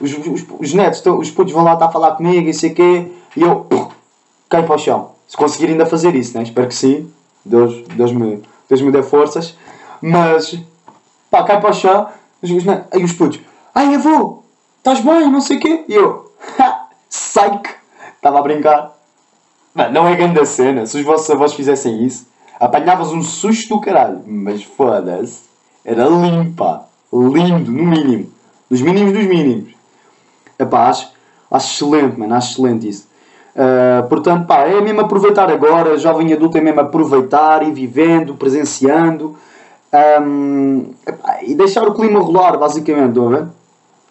os, 0.00 0.12
os, 0.12 0.44
os 0.58 0.74
netos, 0.74 1.04
os 1.06 1.30
putos 1.30 1.52
vão 1.52 1.62
lá 1.62 1.74
estar 1.74 1.86
a 1.86 1.92
falar 1.92 2.16
comigo 2.16 2.48
e 2.48 2.54
sei 2.54 2.70
quê, 2.70 3.12
e 3.36 3.42
eu 3.42 3.68
caio 4.50 4.66
para 4.66 4.74
o 4.74 4.78
chão. 4.78 5.12
Se 5.28 5.36
conseguir 5.36 5.66
ainda 5.66 5.86
fazer 5.86 6.16
isso, 6.16 6.36
né? 6.36 6.42
espero 6.42 6.66
que 6.66 6.74
sim, 6.74 7.12
Deus, 7.44 7.84
Deus, 7.94 8.12
me, 8.12 8.42
Deus 8.68 8.82
me 8.82 8.90
dê 8.90 9.04
forças, 9.04 9.56
mas 10.00 10.58
pá, 11.30 11.44
cai 11.44 11.60
para 11.60 11.70
o 11.70 11.74
chão, 11.74 12.08
os, 12.42 12.50
os, 12.50 12.64
aí 12.68 13.04
os 13.04 13.12
putos, 13.12 13.38
ai 13.72 13.94
avô, 13.94 14.42
estás 14.78 15.00
bem, 15.00 15.30
não 15.30 15.40
sei 15.40 15.58
o 15.58 15.60
quê, 15.60 15.84
e 15.88 15.94
eu, 15.94 16.28
ha, 16.58 16.88
psych, 17.08 17.70
estava 18.16 18.40
a 18.40 18.42
brincar. 18.42 18.98
Não 19.90 20.06
é 20.06 20.14
grande 20.14 20.38
a 20.38 20.44
cena, 20.44 20.84
se 20.84 20.98
os 20.98 21.04
vossos 21.04 21.30
avós 21.30 21.54
fizessem 21.54 22.04
isso 22.04 22.30
apanhavas 22.62 23.08
um 23.08 23.22
susto 23.22 23.74
do 23.74 23.80
caralho, 23.80 24.20
mas 24.24 24.62
foda-se, 24.62 25.40
era 25.84 26.04
limpa, 26.04 26.84
lindo, 27.12 27.72
no 27.72 27.84
mínimo, 27.84 28.30
nos 28.70 28.80
mínimos 28.80 29.12
dos 29.12 29.26
mínimos. 29.26 29.74
Epá, 30.56 30.88
acho, 30.88 31.10
acho 31.50 31.84
excelente, 31.84 32.20
mano, 32.20 32.36
acho 32.36 32.52
excelente 32.52 32.88
isso. 32.88 33.08
Uh, 33.56 34.08
portanto, 34.08 34.46
pá, 34.46 34.60
é 34.60 34.80
mesmo 34.80 35.00
aproveitar 35.00 35.50
agora, 35.50 35.98
jovem 35.98 36.32
adulto 36.32 36.56
é 36.56 36.60
mesmo 36.60 36.80
aproveitar, 36.80 37.64
ir 37.64 37.72
vivendo, 37.72 38.36
presenciando 38.36 39.36
um, 40.22 40.94
epá, 41.04 41.40
e 41.42 41.56
deixar 41.56 41.82
o 41.88 41.92
clima 41.92 42.20
rolar, 42.20 42.56
basicamente, 42.58 43.18
estão? 43.18 43.50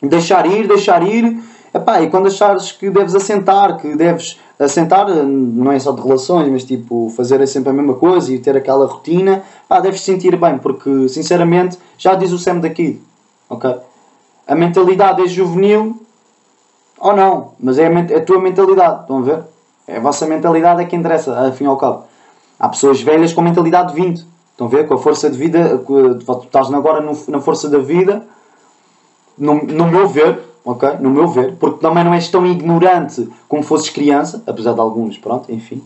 Deixar 0.03 0.45
ir, 0.45 0.67
deixar 0.67 1.01
ir, 1.03 1.41
epá, 1.73 2.01
e 2.01 2.09
quando 2.09 2.27
achares 2.27 2.73
que 2.73 2.89
deves 2.89 3.15
assentar, 3.15 3.77
que 3.77 3.95
deves 3.95 4.37
assentar, 4.65 5.07
não 5.07 5.71
é 5.71 5.79
só 5.79 5.91
de 5.91 6.01
relações, 6.01 6.47
mas 6.49 6.63
tipo, 6.63 7.11
fazer 7.15 7.45
sempre 7.47 7.69
a 7.69 7.73
mesma 7.73 7.95
coisa 7.95 8.31
e 8.33 8.39
ter 8.39 8.55
aquela 8.55 8.85
rotina, 8.85 9.43
pá, 9.67 9.79
deves 9.79 10.01
sentir 10.01 10.35
bem, 10.35 10.57
porque 10.57 11.07
sinceramente, 11.09 11.77
já 11.97 12.15
diz 12.15 12.31
o 12.31 12.37
Sam 12.37 12.59
daqui, 12.59 13.01
ok? 13.49 13.75
A 14.47 14.55
mentalidade 14.55 15.21
é 15.21 15.27
juvenil 15.27 15.99
ou 16.99 17.15
não, 17.15 17.53
mas 17.59 17.79
é 17.79 17.87
a, 17.87 17.91
é 17.91 18.17
a 18.17 18.25
tua 18.25 18.39
mentalidade, 18.39 19.01
estão 19.01 19.17
a 19.17 19.21
ver? 19.21 19.43
É 19.87 19.97
a 19.97 19.99
vossa 19.99 20.27
mentalidade 20.27 20.81
é 20.81 20.85
que 20.85 20.95
interessa, 20.95 21.37
afim 21.47 21.65
ao 21.65 21.77
cabo. 21.77 22.03
Há 22.59 22.69
pessoas 22.69 23.01
velhas 23.01 23.33
com 23.33 23.41
mentalidade 23.41 23.93
de 23.93 24.01
20, 24.01 24.25
estão 24.51 24.67
a 24.67 24.69
ver? 24.69 24.87
Com 24.87 24.93
a 24.93 24.97
força 24.99 25.29
de 25.29 25.37
vida, 25.37 25.79
tu 25.79 26.19
estás 26.43 26.71
agora 26.71 27.03
na 27.27 27.39
força 27.39 27.67
da 27.67 27.79
vida, 27.79 28.27
no, 29.37 29.55
no 29.63 29.87
meu 29.87 30.07
ver, 30.07 30.50
ok? 30.63 30.97
No 30.99 31.09
meu 31.09 31.27
ver, 31.27 31.55
porque 31.59 31.79
também 31.79 32.03
não 32.03 32.13
és 32.13 32.29
tão 32.29 32.45
ignorante 32.45 33.27
como 33.47 33.63
fosses 33.63 33.89
criança, 33.89 34.43
apesar 34.45 34.73
de 34.73 34.79
alguns, 34.79 35.17
pronto, 35.17 35.51
enfim. 35.51 35.81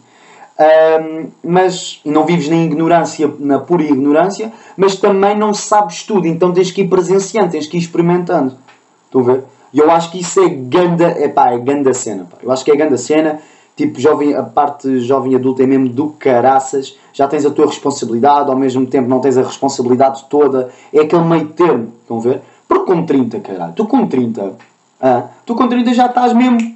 Um, 0.58 1.28
mas 1.44 2.00
não 2.06 2.26
vives 2.26 2.48
na 2.48 2.56
ignorância, 2.56 3.30
na 3.40 3.60
pura 3.60 3.84
ignorância, 3.84 4.54
mas 4.78 4.96
também 4.96 5.38
não 5.38 5.54
sabes 5.54 6.04
tudo, 6.04 6.28
então 6.28 6.54
tens 6.54 6.72
que 6.72 6.82
ir 6.82 6.88
presenciando, 6.88 7.52
tens 7.52 7.68
que 7.68 7.76
ir 7.76 7.82
experimentando. 7.82 8.56
Estão 9.06 9.22
a 9.22 9.24
ver? 9.24 9.44
E 9.74 9.80
eu 9.80 9.92
acho 9.92 10.12
que 10.12 10.22
isso 10.22 10.40
é 10.40 10.48
ganda, 10.48 11.06
é 11.06 11.28
pá, 11.28 11.52
é 11.52 11.58
ganda 11.58 11.94
cena, 11.94 12.26
pá. 12.30 12.38
Eu 12.42 12.52
acho 12.52 12.64
que 12.64 12.72
é 12.72 12.76
ganda 12.78 12.98
cena, 12.98 13.42
tipo, 13.76 14.00
jovem, 14.00 14.34
a 14.34 14.44
parte 14.44 15.02
jovem 15.02 15.36
adulta 15.36 15.64
é 15.64 15.66
mesmo 15.66 15.90
do 15.90 16.08
caraças, 16.12 16.98
já 17.12 17.28
tens 17.28 17.46
a 17.46 17.52
tua 17.52 17.66
responsabilidade, 17.66 18.50
ao 18.50 18.56
mesmo 18.56 18.86
tempo 18.86 19.10
não 19.10 19.20
tens 19.20 19.38
a 19.38 19.44
responsabilidade 19.44 20.26
toda, 20.30 20.70
é 20.94 21.02
aquele 21.02 21.26
meio 21.26 21.48
termo, 21.50 21.92
estão 22.02 22.18
a 22.18 22.22
ver? 22.22 22.42
Porque 22.68 22.86
com 22.86 23.06
30, 23.06 23.40
caralho, 23.40 23.74
tu 23.74 23.86
com 23.86 24.08
30, 24.08 24.56
ah, 25.02 25.24
tu 25.46 25.56
com 25.56 25.68
30 25.68 25.94
já 25.94 26.08
estás 26.08 26.34
mesmo. 26.34 26.76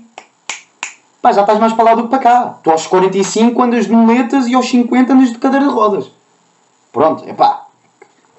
Pá, 1.21 1.32
já 1.32 1.41
estás 1.41 1.60
mais 1.60 1.73
para 1.73 1.84
lá 1.84 1.95
do 1.95 2.04
que 2.04 2.10
para 2.10 2.19
cá. 2.19 2.60
Tu 2.63 2.71
aos 2.71 2.88
45 2.88 3.62
andas 3.62 3.86
de 3.86 3.91
muletas 3.91 4.47
e 4.47 4.56
aos 4.56 4.69
50 4.69 5.13
andas 5.13 5.32
de 5.32 5.38
cadeira 5.38 5.65
de 5.65 5.71
rodas. 5.71 6.12
Pronto, 6.93 7.23
é 7.28 7.34
pá. 7.34 7.65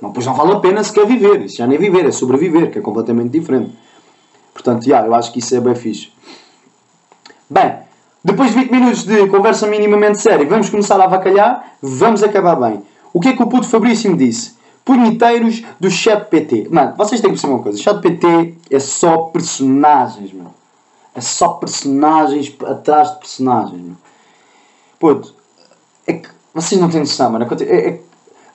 Não, 0.00 0.12
pois 0.12 0.24
não 0.24 0.34
vale 0.34 0.52
a 0.52 0.60
pena 0.60 0.82
se 0.82 0.92
quer 0.92 1.06
viver. 1.06 1.42
Isso 1.42 1.56
já 1.56 1.66
nem 1.66 1.76
é 1.76 1.80
viver, 1.80 2.06
é 2.06 2.10
sobreviver, 2.10 2.70
que 2.70 2.78
é 2.78 2.80
completamente 2.80 3.30
diferente. 3.30 3.72
Portanto, 4.54 4.84
já, 4.84 5.04
eu 5.04 5.14
acho 5.14 5.32
que 5.32 5.40
isso 5.40 5.54
é 5.54 5.60
bem 5.60 5.74
fixe. 5.74 6.10
Bem, 7.48 7.74
depois 8.24 8.50
de 8.50 8.60
20 8.60 8.70
minutos 8.70 9.04
de 9.04 9.26
conversa 9.28 9.66
minimamente 9.66 10.20
séria, 10.20 10.46
vamos 10.46 10.70
começar 10.70 11.00
a 11.00 11.04
avacalhar, 11.04 11.74
vamos 11.82 12.22
acabar 12.22 12.54
bem. 12.56 12.82
O 13.12 13.20
que 13.20 13.28
é 13.28 13.32
que 13.32 13.42
o 13.42 13.46
puto 13.46 13.66
Fabrício 13.66 14.10
me 14.10 14.16
disse? 14.16 14.54
Punheteiros 14.90 15.62
do 15.78 15.88
chat 15.88 16.28
PT. 16.28 16.66
Mano, 16.68 16.94
vocês 16.96 17.20
têm 17.20 17.30
que 17.30 17.36
perceber 17.36 17.52
uma 17.52 17.62
coisa. 17.62 17.78
Chat 17.78 18.00
PT 18.00 18.54
é 18.72 18.80
só 18.80 19.18
personagens, 19.18 20.32
mano. 20.32 20.52
É 21.14 21.20
só 21.20 21.50
personagens 21.50 22.52
atrás 22.66 23.12
de 23.12 23.18
personagens, 23.20 23.80
mano. 23.80 23.98
Puto, 24.98 25.32
é 26.08 26.14
que 26.14 26.28
vocês 26.52 26.80
não 26.80 26.90
têm 26.90 26.98
noção, 26.98 27.30
mano. 27.30 27.46
É, 27.60 27.88
é, 27.88 28.00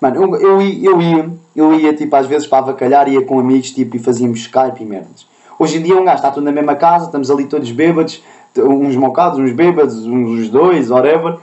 mano, 0.01 0.15
eu, 0.17 0.35
eu, 0.35 0.61
eu, 0.61 1.01
ia, 1.01 1.29
eu 1.55 1.73
ia, 1.73 1.95
tipo, 1.95 2.13
às 2.13 2.27
vezes 2.27 2.45
para 2.45 2.57
avacalhar, 2.57 3.07
ia 3.07 3.21
com 3.21 3.39
amigos, 3.39 3.71
tipo, 3.71 3.95
e 3.95 3.99
fazíamos 3.99 4.39
Skype 4.39 4.81
e 4.81 4.85
merdas. 4.85 5.25
Hoje 5.57 5.77
em 5.77 5.83
dia 5.83 5.95
um 5.95 6.03
gajo 6.03 6.17
está 6.17 6.31
tudo 6.31 6.43
na 6.43 6.51
mesma 6.51 6.75
casa, 6.75 7.05
estamos 7.05 7.31
ali 7.31 7.45
todos 7.45 7.71
bêbados, 7.71 8.21
uns 8.57 8.97
mocados, 8.97 9.39
uns 9.39 9.53
bêbados, 9.53 10.05
uns 10.05 10.49
dois, 10.49 10.91
whatever. 10.91 11.37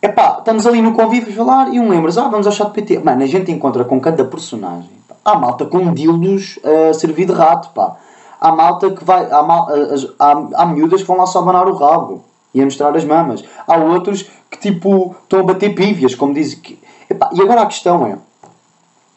Epá, 0.00 0.36
estamos 0.38 0.64
ali 0.64 0.80
no 0.80 0.94
convívio 0.94 1.32
a 1.32 1.36
falar 1.36 1.74
e 1.74 1.80
um 1.80 1.88
lembra 1.88 2.12
ah, 2.12 2.28
vamos 2.28 2.46
ao 2.46 2.52
chat 2.52 2.70
PT. 2.70 3.00
Mano, 3.00 3.22
a 3.22 3.26
gente 3.26 3.50
encontra 3.50 3.84
com 3.84 4.00
cada 4.00 4.24
personagem. 4.24 4.90
Pá. 5.08 5.16
Há 5.24 5.34
malta 5.36 5.66
com 5.66 5.92
dildos 5.92 6.58
a 6.64 6.90
uh, 6.90 6.94
servir 6.94 7.26
de 7.26 7.32
rato, 7.32 7.70
pá. 7.70 7.96
Há 8.40 8.52
malta 8.52 8.92
que 8.92 9.02
vai. 9.02 9.28
Há, 9.28 9.42
mal, 9.42 9.66
uh, 9.66 10.14
há, 10.18 10.62
há 10.62 10.66
miúdas 10.66 11.00
que 11.00 11.08
vão 11.08 11.16
lá 11.16 11.26
só 11.26 11.40
abanar 11.40 11.66
o 11.66 11.74
rabo 11.74 12.22
e 12.54 12.60
a 12.60 12.64
mostrar 12.64 12.94
as 12.96 13.04
mamas. 13.04 13.42
Há 13.66 13.76
outros 13.76 14.30
que 14.48 14.58
tipo 14.58 15.16
estão 15.24 15.40
a 15.40 15.42
bater 15.42 15.74
pívias, 15.74 16.14
como 16.14 16.32
dizem. 16.32 16.60
Que... 16.60 16.78
Epá, 17.10 17.30
e 17.32 17.42
agora 17.42 17.62
a 17.62 17.66
questão 17.66 18.06
é. 18.06 18.16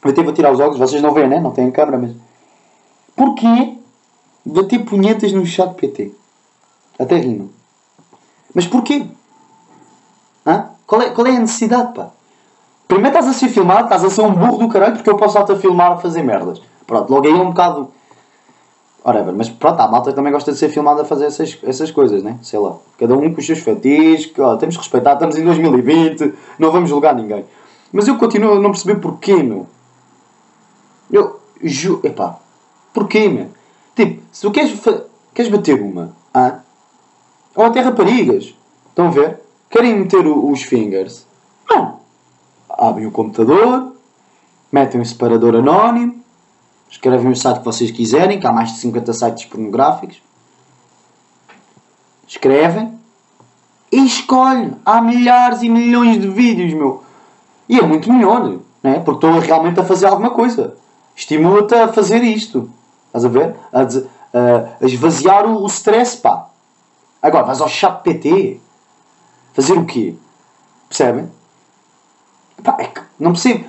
Eu 0.03 0.13
tive 0.15 0.31
a 0.31 0.33
tirar 0.33 0.51
os 0.51 0.59
óculos, 0.59 0.79
vocês 0.79 1.01
não 1.01 1.13
veem, 1.13 1.27
né? 1.27 1.39
Não 1.39 1.51
têm 1.51 1.69
câmera, 1.69 1.99
mas. 1.99 2.11
Porquê 3.15 3.77
bater 4.43 4.79
punhetas 4.83 5.31
no 5.31 5.45
chat 5.45 5.75
PT? 5.75 6.11
Até 6.97 7.17
rimo. 7.17 7.51
Mas 8.55 8.65
porquê? 8.65 9.05
Qual, 10.91 11.01
é, 11.01 11.09
qual 11.11 11.25
é 11.25 11.37
a 11.37 11.39
necessidade, 11.39 11.93
pá? 11.93 12.09
Primeiro 12.85 13.17
estás 13.17 13.33
a 13.33 13.39
ser 13.39 13.47
filmado, 13.47 13.85
estás 13.85 14.03
a 14.03 14.09
ser 14.09 14.23
um 14.23 14.33
burro 14.33 14.57
do 14.57 14.67
caralho 14.67 14.95
porque 14.95 15.09
eu 15.09 15.15
posso 15.15 15.39
estar-te 15.39 15.53
a 15.53 15.55
filmar 15.55 15.93
a 15.93 15.97
fazer 15.97 16.21
merdas. 16.21 16.61
Pronto, 16.85 17.09
logo 17.09 17.25
aí 17.25 17.31
é 17.31 17.37
um 17.37 17.51
bocado. 17.51 17.89
Whatever, 19.05 19.33
mas 19.33 19.49
pronto, 19.49 19.79
a 19.79 19.87
malta 19.87 20.11
também 20.11 20.33
gosta 20.33 20.51
de 20.51 20.57
ser 20.57 20.67
filmada 20.67 21.03
a 21.03 21.05
fazer 21.05 21.27
essas, 21.27 21.57
essas 21.63 21.91
coisas, 21.91 22.21
né? 22.21 22.37
Sei 22.41 22.59
lá. 22.59 22.75
Cada 22.99 23.15
um 23.15 23.33
com 23.33 23.39
os 23.39 23.45
seus 23.45 23.59
fetiches, 23.59 24.37
ó, 24.37 24.57
temos 24.57 24.75
que 24.75 24.81
respeitar, 24.81 25.13
estamos 25.13 25.37
em 25.37 25.45
2020, 25.45 26.33
não 26.59 26.73
vamos 26.73 26.89
julgar 26.89 27.15
ninguém. 27.15 27.45
Mas 27.93 28.09
eu 28.09 28.17
continuo 28.17 28.57
a 28.57 28.59
não 28.59 28.71
perceber 28.71 28.99
porquê, 28.99 29.41
meu. 29.41 29.67
Eu 31.09 31.39
ju... 31.63 32.01
Epá, 32.03 32.37
porquê, 32.93 33.29
meu? 33.29 33.47
Tipo, 33.95 34.21
se 34.29 34.41
tu 34.41 34.51
queres, 34.51 34.77
queres 35.33 35.49
bater 35.49 35.81
uma, 35.81 36.13
ah? 36.33 36.59
ou 37.55 37.63
até 37.63 37.79
raparigas, 37.79 38.53
estão 38.89 39.07
a 39.07 39.11
ver? 39.11 39.50
Querem 39.71 39.99
meter 39.99 40.27
os 40.27 40.63
fingers? 40.63 41.25
Não. 41.69 42.01
Abrem 42.69 43.07
o 43.07 43.11
computador, 43.11 43.93
metem 44.69 44.99
um 44.99 45.05
separador 45.05 45.55
anónimo, 45.55 46.21
escrevem 46.89 47.31
o 47.31 47.35
site 47.35 47.59
que 47.59 47.65
vocês 47.65 47.89
quiserem, 47.89 48.37
que 48.37 48.45
há 48.45 48.51
mais 48.51 48.73
de 48.73 48.79
50 48.79 49.13
sites 49.13 49.45
pornográficos. 49.45 50.21
Escrevem 52.27 52.99
e 53.89 54.05
escolhem. 54.05 54.75
Há 54.85 55.01
milhares 55.01 55.61
e 55.61 55.69
milhões 55.69 56.19
de 56.19 56.27
vídeos, 56.27 56.73
meu. 56.73 57.03
E 57.69 57.79
é 57.79 57.81
muito 57.81 58.11
melhor, 58.11 58.59
né? 58.83 58.99
porque 58.99 59.25
estou 59.25 59.39
realmente 59.39 59.79
a 59.79 59.85
fazer 59.85 60.07
alguma 60.07 60.31
coisa. 60.31 60.75
Estimula-te 61.15 61.75
a 61.75 61.87
fazer 61.87 62.21
isto. 62.23 62.69
Estás 63.07 63.23
a 63.23 63.29
ver? 63.29 63.55
A, 63.71 63.81
a, 63.81 64.83
a 64.83 64.85
esvaziar 64.85 65.45
o, 65.45 65.63
o 65.63 65.67
stress, 65.67 66.17
pá. 66.17 66.49
Agora, 67.21 67.45
vais 67.45 67.61
ao 67.61 67.69
chat 67.69 68.01
PT 68.03 68.59
Fazer 69.53 69.73
o 69.73 69.85
quê? 69.85 70.15
Percebem? 70.87 71.29
Pá, 72.63 72.77
é 72.79 72.85
que 72.85 73.01
não 73.19 73.31
percebo. 73.31 73.65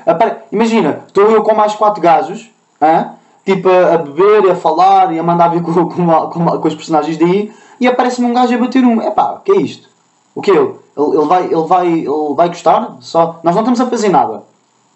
Imagina, 0.51 1.05
estou 1.07 1.31
eu 1.31 1.43
com 1.43 1.55
mais 1.55 1.75
quatro 1.75 2.01
gajos, 2.01 2.51
hein? 2.81 3.11
tipo 3.45 3.69
a, 3.69 3.95
a 3.95 3.99
beber, 3.99 4.51
a 4.51 4.55
falar 4.55 5.13
e 5.13 5.19
a 5.19 5.23
mandar 5.23 5.49
vir 5.49 5.63
com, 5.63 5.73
com, 5.73 5.89
com, 5.89 6.59
com 6.59 6.69
os 6.69 6.75
personagens 6.75 7.17
daí 7.17 7.53
e 7.81 7.87
aparece-me 7.87 8.29
um 8.29 8.35
gajo 8.35 8.55
a 8.55 8.59
bater 8.59 8.85
um. 8.85 9.03
Epá, 9.03 9.41
que 9.45 9.53
é 9.53 9.57
isto? 9.57 9.89
O 10.35 10.41
que 10.41 10.51
é 10.51 10.55
ele? 10.55 10.75
Ele 10.97 11.27
vai, 11.27 11.45
ele, 11.45 11.65
vai, 11.65 11.89
ele 11.89 12.35
vai 12.35 12.49
gostar? 12.49 12.97
Só... 13.01 13.41
Nós 13.43 13.55
não 13.55 13.63
estamos 13.63 13.81
a 13.81 13.87
fazer 13.87 14.09
nada. 14.09 14.43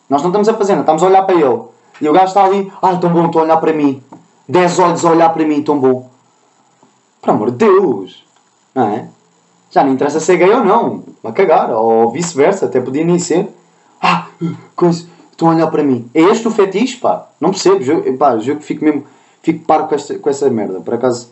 Nós 0.09 0.23
não 0.23 0.29
estamos 0.29 0.49
a 0.49 0.55
fazer 0.55 0.73
nada, 0.73 0.83
estamos 0.83 1.03
a 1.03 1.07
olhar 1.07 1.23
para 1.23 1.35
ele. 1.35 1.63
E 2.01 2.09
o 2.09 2.13
gajo 2.13 2.27
está 2.27 2.45
ali, 2.45 2.71
ai 2.83 2.99
tão 3.01 3.11
bom, 3.11 3.27
estou 3.27 3.41
a 3.41 3.45
olhar 3.45 3.57
para 3.57 3.73
mim. 3.73 4.03
Dez 4.49 4.79
olhos 4.79 5.05
a 5.05 5.11
olhar 5.11 5.31
para 5.31 5.45
mim, 5.45 5.63
tão 5.63 5.79
bom. 5.79 6.09
Por 7.21 7.31
amor 7.31 7.51
de 7.51 7.57
Deus! 7.57 8.25
Não 8.75 8.89
é? 8.89 9.09
Já 9.77 9.85
não 9.85 9.93
interessa 9.93 10.21
ser 10.21 10.39
gay 10.39 10.49
ou 10.49 10.65
não. 10.65 11.05
Vai 11.23 11.35
cagar. 11.35 11.71
Ou 11.71 12.11
vice-versa. 12.11 12.65
Até 12.65 12.81
podia 12.81 13.05
nem 13.05 13.19
ser. 13.19 13.47
Ah, 14.01 14.27
coisa. 14.75 15.07
Estão 15.31 15.51
a 15.51 15.55
olhar 15.55 15.67
para 15.67 15.83
mim. 15.83 16.11
É 16.15 16.23
este 16.23 16.49
o 16.49 16.51
fetiche, 16.51 16.97
pá? 16.97 17.29
Não 17.39 17.51
percebo. 17.51 17.85
Eu, 17.85 18.17
pá, 18.17 18.39
eu 18.43 18.59
fico 18.63 18.83
mesmo. 18.83 19.05
Fico 19.43 19.67
paro 19.67 19.87
com, 19.87 19.95
esta, 19.95 20.19
com 20.19 20.31
essa 20.31 20.49
merda. 20.49 20.81
Por 20.81 20.95
acaso. 20.95 21.29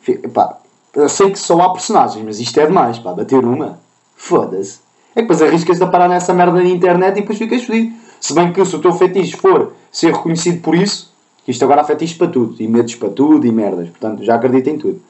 Fico, 0.00 0.28
pá, 0.30 0.58
eu 0.92 1.08
sei 1.08 1.30
que 1.30 1.38
só 1.38 1.56
há 1.60 1.70
personagens, 1.70 2.24
mas 2.24 2.40
isto 2.40 2.58
é 2.58 2.66
demais, 2.66 2.98
pá. 2.98 3.12
Bater 3.12 3.44
uma. 3.44 3.78
Foda-se. 4.16 4.80
É 5.14 5.20
que 5.20 5.28
depois 5.28 5.40
arriscas-te 5.40 5.84
a 5.84 5.86
parar 5.86 6.08
nessa 6.08 6.34
merda 6.34 6.54
na 6.54 6.64
internet 6.64 7.16
e 7.16 7.20
depois 7.20 7.38
ficas 7.38 7.62
fodido. 7.62 7.94
Se 8.20 8.34
bem 8.34 8.52
que 8.52 8.64
se 8.64 8.74
o 8.74 8.80
teu 8.80 8.92
fetiche 8.92 9.36
for 9.36 9.72
ser 9.92 10.12
reconhecido 10.12 10.60
por 10.62 10.74
isso, 10.74 11.14
isto 11.46 11.64
agora 11.64 11.82
há 11.82 11.84
fetiche 11.84 12.16
para 12.16 12.26
tudo. 12.26 12.60
E 12.60 12.66
medos 12.66 12.96
para 12.96 13.10
tudo 13.10 13.46
e 13.46 13.52
merdas. 13.52 13.88
Portanto, 13.88 14.24
já 14.24 14.34
acredito 14.34 14.66
em 14.66 14.78
tudo. 14.78 15.00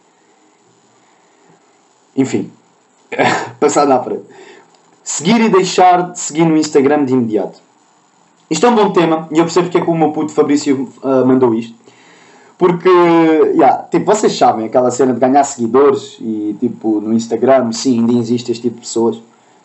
Enfim. 2.14 2.50
Passar 3.60 3.86
na 3.86 4.02
frente. 4.02 4.24
Seguir 5.02 5.40
e 5.40 5.48
deixar 5.48 6.12
de 6.12 6.18
seguir 6.18 6.44
no 6.44 6.56
Instagram 6.56 7.04
de 7.04 7.12
imediato. 7.12 7.60
Isto 8.50 8.66
é 8.66 8.68
um 8.70 8.74
bom 8.74 8.90
tema 8.90 9.28
e 9.30 9.38
eu 9.38 9.44
percebo 9.44 9.66
porque 9.66 9.78
é 9.78 9.80
que 9.80 9.90
o 9.90 9.94
meu 9.94 10.12
puto 10.12 10.32
Fabrício 10.32 10.88
uh, 11.02 11.26
mandou 11.26 11.54
isto. 11.54 11.74
Porque, 12.56 12.88
yeah, 12.88 13.82
tipo, 13.90 14.06
vocês 14.06 14.36
sabem 14.36 14.66
aquela 14.66 14.90
cena 14.90 15.12
de 15.12 15.18
ganhar 15.18 15.42
seguidores 15.44 16.16
e, 16.20 16.56
tipo, 16.60 17.00
no 17.00 17.12
Instagram, 17.12 17.72
sim, 17.72 17.98
ainda 17.98 18.12
existe 18.12 18.52
este 18.52 18.62
tipo 18.62 18.76
de 18.76 18.82
pessoas. 18.82 19.20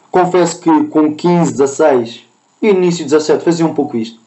Confesso 0.10 0.60
que 0.60 0.86
com 0.86 1.14
15, 1.14 1.52
16 1.52 2.26
e 2.62 2.68
início 2.68 3.06
de 3.06 3.12
17 3.12 3.44
fazia 3.44 3.66
um 3.66 3.74
pouco 3.76 3.96
isto. 3.96 4.20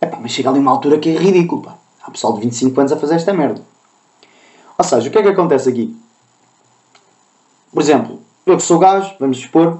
Epá, 0.00 0.18
mas 0.20 0.30
chega 0.30 0.50
ali 0.50 0.58
uma 0.58 0.70
altura 0.70 0.98
que 0.98 1.08
é 1.08 1.16
ridículo, 1.16 1.62
pá. 1.62 1.76
Há 2.02 2.10
pessoal 2.10 2.34
de 2.34 2.40
25 2.40 2.78
anos 2.80 2.92
a 2.92 2.96
fazer 2.96 3.14
esta 3.14 3.32
merda. 3.32 3.62
Ou 4.76 4.84
seja, 4.84 5.08
o 5.08 5.10
que 5.10 5.18
é 5.18 5.22
que 5.22 5.28
acontece 5.28 5.68
aqui? 5.68 5.96
Por 7.72 7.82
exemplo, 7.82 8.19
eu 8.46 8.56
que 8.56 8.62
sou 8.62 8.78
gajo, 8.78 9.14
vamos 9.18 9.38
expor, 9.38 9.78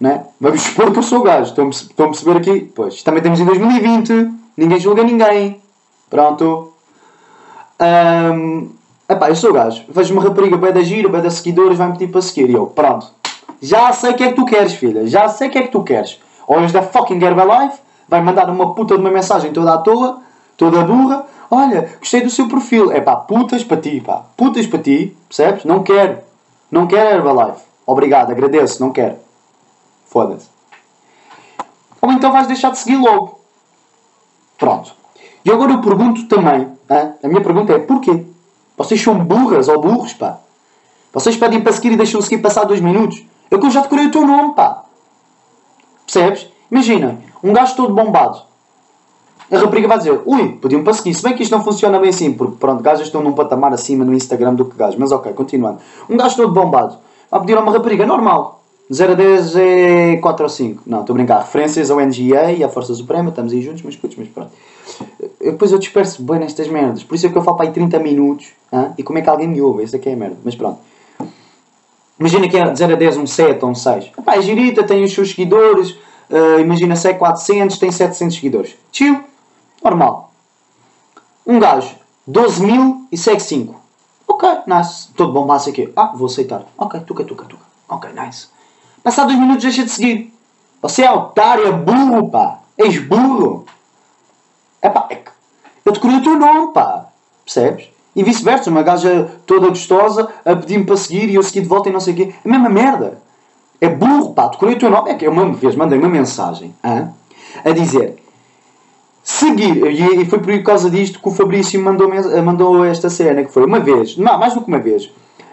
né? 0.00 0.24
Vamos 0.40 0.62
expor 0.62 0.92
que 0.92 0.98
eu 0.98 1.02
sou 1.02 1.22
gajo. 1.22 1.50
Estão, 1.50 1.70
estão 1.70 2.06
a 2.06 2.08
perceber 2.10 2.36
aqui? 2.36 2.72
Pois, 2.74 3.02
também 3.02 3.18
estamos 3.18 3.40
em 3.40 3.44
2020, 3.44 4.30
ninguém 4.56 4.80
julga 4.80 5.02
ninguém. 5.02 5.60
Pronto. 6.10 6.72
Um, 7.80 8.70
epá, 9.08 9.28
eu 9.28 9.36
sou 9.36 9.52
gajo. 9.52 9.84
Vejo 9.88 10.12
uma 10.12 10.22
rapariga 10.22 10.56
bem 10.56 10.72
da 10.72 10.82
gira, 10.82 11.08
bem 11.08 11.20
da 11.20 11.30
seguidores, 11.30 11.78
vai-me 11.78 11.94
pedir 11.94 12.10
para 12.10 12.22
seguir. 12.22 12.50
E 12.50 12.54
eu, 12.54 12.66
pronto. 12.66 13.06
Já 13.60 13.92
sei 13.92 14.10
o 14.10 14.14
que 14.14 14.24
é 14.24 14.28
que 14.28 14.34
tu 14.34 14.44
queres, 14.44 14.74
filha. 14.74 15.06
Já 15.06 15.28
sei 15.28 15.48
o 15.48 15.50
que 15.50 15.58
é 15.58 15.62
que 15.62 15.68
tu 15.68 15.82
queres. 15.82 16.20
Olhas 16.46 16.72
da 16.72 16.82
fucking 16.82 17.22
Herbalife, 17.22 17.78
vai 18.08 18.20
mandar 18.20 18.48
uma 18.50 18.74
puta 18.74 18.94
de 18.94 19.00
uma 19.00 19.10
mensagem 19.10 19.52
toda 19.52 19.74
à 19.74 19.78
toa, 19.78 20.20
toda 20.56 20.84
burra. 20.84 21.24
Olha, 21.50 21.88
gostei 21.98 22.20
do 22.20 22.30
seu 22.30 22.48
perfil. 22.48 22.92
É 22.92 23.00
pá, 23.00 23.16
putas 23.16 23.64
para 23.64 23.78
ti, 23.78 24.00
pá. 24.00 24.22
Putas 24.36 24.66
para 24.66 24.80
ti, 24.80 25.16
percebes? 25.28 25.64
Não 25.64 25.82
quero. 25.82 26.18
Não 26.74 26.88
quero 26.88 27.18
Herbalife. 27.18 27.62
Obrigado, 27.86 28.32
agradeço, 28.32 28.82
não 28.82 28.90
quero. 28.90 29.14
Foda-se. 30.06 30.48
Ou 32.02 32.10
então 32.10 32.32
vais 32.32 32.48
deixar 32.48 32.72
de 32.72 32.78
seguir 32.78 32.96
logo. 32.96 33.38
Pronto. 34.58 34.92
E 35.44 35.52
agora 35.52 35.70
eu 35.70 35.80
pergunto 35.80 36.26
também, 36.26 36.62
hein? 36.90 37.12
a 37.22 37.28
minha 37.28 37.40
pergunta 37.40 37.72
é 37.72 37.78
porquê? 37.78 38.26
Vocês 38.76 39.00
são 39.00 39.16
burras 39.16 39.68
ou 39.68 39.80
burros, 39.80 40.14
pá? 40.14 40.40
Vocês 41.12 41.36
pedem 41.36 41.60
para 41.60 41.72
seguir 41.72 41.92
e 41.92 41.96
deixam 41.96 42.20
seguir 42.20 42.38
passar 42.38 42.64
dois 42.64 42.80
minutos? 42.80 43.22
Eu 43.48 43.60
que 43.60 43.70
já 43.70 43.82
decorei 43.82 44.06
o 44.06 44.10
teu 44.10 44.26
nome, 44.26 44.56
pá. 44.56 44.82
Percebes? 46.04 46.48
Imagina, 46.72 47.20
um 47.40 47.52
gajo 47.52 47.76
todo 47.76 47.94
bombado. 47.94 48.42
A 49.50 49.58
rapariga 49.58 49.86
vai 49.86 49.98
dizer, 49.98 50.20
ui, 50.24 50.48
podiam 50.60 50.82
para 50.82 50.94
seguir. 50.94 51.14
Se 51.14 51.22
bem 51.22 51.34
que 51.34 51.42
isto 51.42 51.52
não 51.52 51.62
funciona 51.62 51.98
bem 51.98 52.10
assim, 52.10 52.32
porque 52.32 52.56
pronto, 52.58 52.82
gajos 52.82 53.06
estão 53.06 53.22
num 53.22 53.32
patamar 53.32 53.72
acima 53.72 54.04
no 54.04 54.14
Instagram 54.14 54.54
do 54.54 54.64
que 54.64 54.76
gajos. 54.76 54.96
Mas 54.96 55.12
ok, 55.12 55.32
continuando. 55.32 55.78
Um 56.08 56.16
gajo 56.16 56.36
todo 56.36 56.52
bombado 56.52 56.96
vai 57.30 57.40
pedir 57.40 57.56
a 57.56 57.60
uma 57.60 57.72
rapariga 57.72 58.06
normal. 58.06 58.62
0 58.92 59.12
a 59.12 59.14
10 59.14 59.56
é 59.56 60.16
4 60.16 60.42
ou 60.42 60.48
5. 60.48 60.82
Não, 60.86 61.00
estou 61.00 61.14
a 61.14 61.16
brincar. 61.16 61.38
Referências 61.40 61.90
ao 61.90 61.98
NGA 61.98 62.52
e 62.52 62.62
à 62.62 62.68
Força 62.68 62.94
Suprema, 62.94 63.30
estamos 63.30 63.52
aí 63.52 63.62
juntos, 63.62 63.82
mas 63.82 63.96
putz, 63.96 64.16
mas 64.16 64.28
pronto. 64.28 64.50
Depois 65.40 65.72
eu 65.72 65.78
disperso 65.78 66.22
bem 66.22 66.38
nestas 66.38 66.68
merdas. 66.68 67.02
Por 67.02 67.14
isso 67.14 67.26
é 67.26 67.30
que 67.30 67.36
eu 67.36 67.42
falo 67.42 67.56
para 67.56 67.66
aí 67.66 67.72
30 67.72 67.98
minutos. 67.98 68.48
Hein? 68.72 68.92
E 68.98 69.02
como 69.02 69.18
é 69.18 69.22
que 69.22 69.28
alguém 69.28 69.48
me 69.48 69.60
ouve? 69.60 69.84
Isso 69.84 69.96
aqui 69.96 70.10
é 70.10 70.12
a 70.12 70.16
merda. 70.16 70.36
Mas 70.44 70.54
pronto. 70.54 70.78
Imagina 72.18 72.48
que 72.48 72.56
é 72.56 72.70
de 72.70 72.78
0 72.78 72.92
a 72.92 72.96
10 72.96 73.16
um 73.16 73.26
7 73.26 73.64
ou 73.64 73.70
um 73.70 73.74
6. 73.74 74.12
Epá, 74.18 74.36
é 74.36 74.42
girita, 74.42 74.84
tem 74.84 75.02
os 75.02 75.12
seus 75.12 75.30
seguidores. 75.30 75.92
Uh, 76.30 76.60
imagina 76.60 76.94
se 76.94 77.08
é 77.08 77.14
400, 77.14 77.78
tem 77.78 77.90
700 77.90 78.36
seguidores. 78.36 78.76
Chill. 78.92 79.18
Normal. 79.84 80.32
Um 81.46 81.60
gajo, 81.60 81.94
12 82.26 82.64
mil 82.64 83.06
e 83.12 83.18
segue 83.18 83.40
5. 83.40 83.78
Ok, 84.26 84.48
nice. 84.66 85.08
Todo 85.14 85.34
bom 85.34 85.46
passo 85.46 85.68
aqui. 85.68 85.92
Ah, 85.94 86.12
vou 86.14 86.26
aceitar. 86.26 86.62
Ok, 86.78 87.00
tuca, 87.00 87.22
tuca, 87.22 87.44
tuca. 87.44 87.62
Ok, 87.86 88.10
nice. 88.14 88.48
Passar 89.02 89.26
dois 89.26 89.38
minutos 89.38 89.62
deixa 89.62 89.84
de 89.84 89.90
seguir. 89.90 90.32
Você 90.80 91.02
é 91.02 91.12
otário, 91.12 91.66
é 91.66 91.72
burro, 91.72 92.30
pá. 92.30 92.60
És 92.78 92.98
burro. 92.98 93.66
É 94.80 94.88
pá, 94.88 95.06
é 95.10 95.16
que 95.16 95.30
eu 95.84 95.92
decorei 95.92 96.16
o 96.16 96.22
teu 96.22 96.38
nome, 96.38 96.72
pá. 96.72 97.06
Percebes? 97.44 97.90
E 98.16 98.22
vice-versa, 98.22 98.70
uma 98.70 98.82
gaja 98.82 99.30
toda 99.44 99.68
gostosa 99.68 100.32
a 100.46 100.56
pedir-me 100.56 100.84
para 100.84 100.96
seguir 100.96 101.28
e 101.28 101.34
eu 101.34 101.42
segui 101.42 101.60
de 101.60 101.68
volta 101.68 101.90
e 101.90 101.92
não 101.92 102.00
sei 102.00 102.14
o 102.14 102.16
quê. 102.16 102.34
É 102.42 102.48
a 102.48 102.50
mesma 102.50 102.70
merda. 102.70 103.20
É 103.78 103.88
burro, 103.90 104.32
pá. 104.32 104.46
Decorei 104.46 104.76
o 104.76 104.78
teu 104.78 104.88
nome. 104.88 105.10
É 105.10 105.14
que 105.14 105.26
eu 105.26 105.30
uma 105.30 105.52
vez 105.52 105.76
mandei 105.76 105.98
uma 105.98 106.08
mensagem 106.08 106.74
hein, 106.82 107.10
a 107.62 107.70
dizer 107.70 108.23
seguir. 109.34 109.84
E 109.86 110.24
foi 110.26 110.38
por 110.38 110.62
causa 110.62 110.90
disto 110.90 111.20
que 111.20 111.28
o 111.28 111.32
Fabrício 111.32 111.80
mandou, 111.82 112.08
mandou 112.42 112.84
esta 112.84 113.10
cena, 113.10 113.44
que 113.44 113.52
foi 113.52 113.64
uma 113.64 113.80
vez, 113.80 114.16
não, 114.16 114.38
mais 114.38 114.54
do 114.54 114.60
que 114.60 114.68
uma 114.68 114.78
vez. 114.78 115.10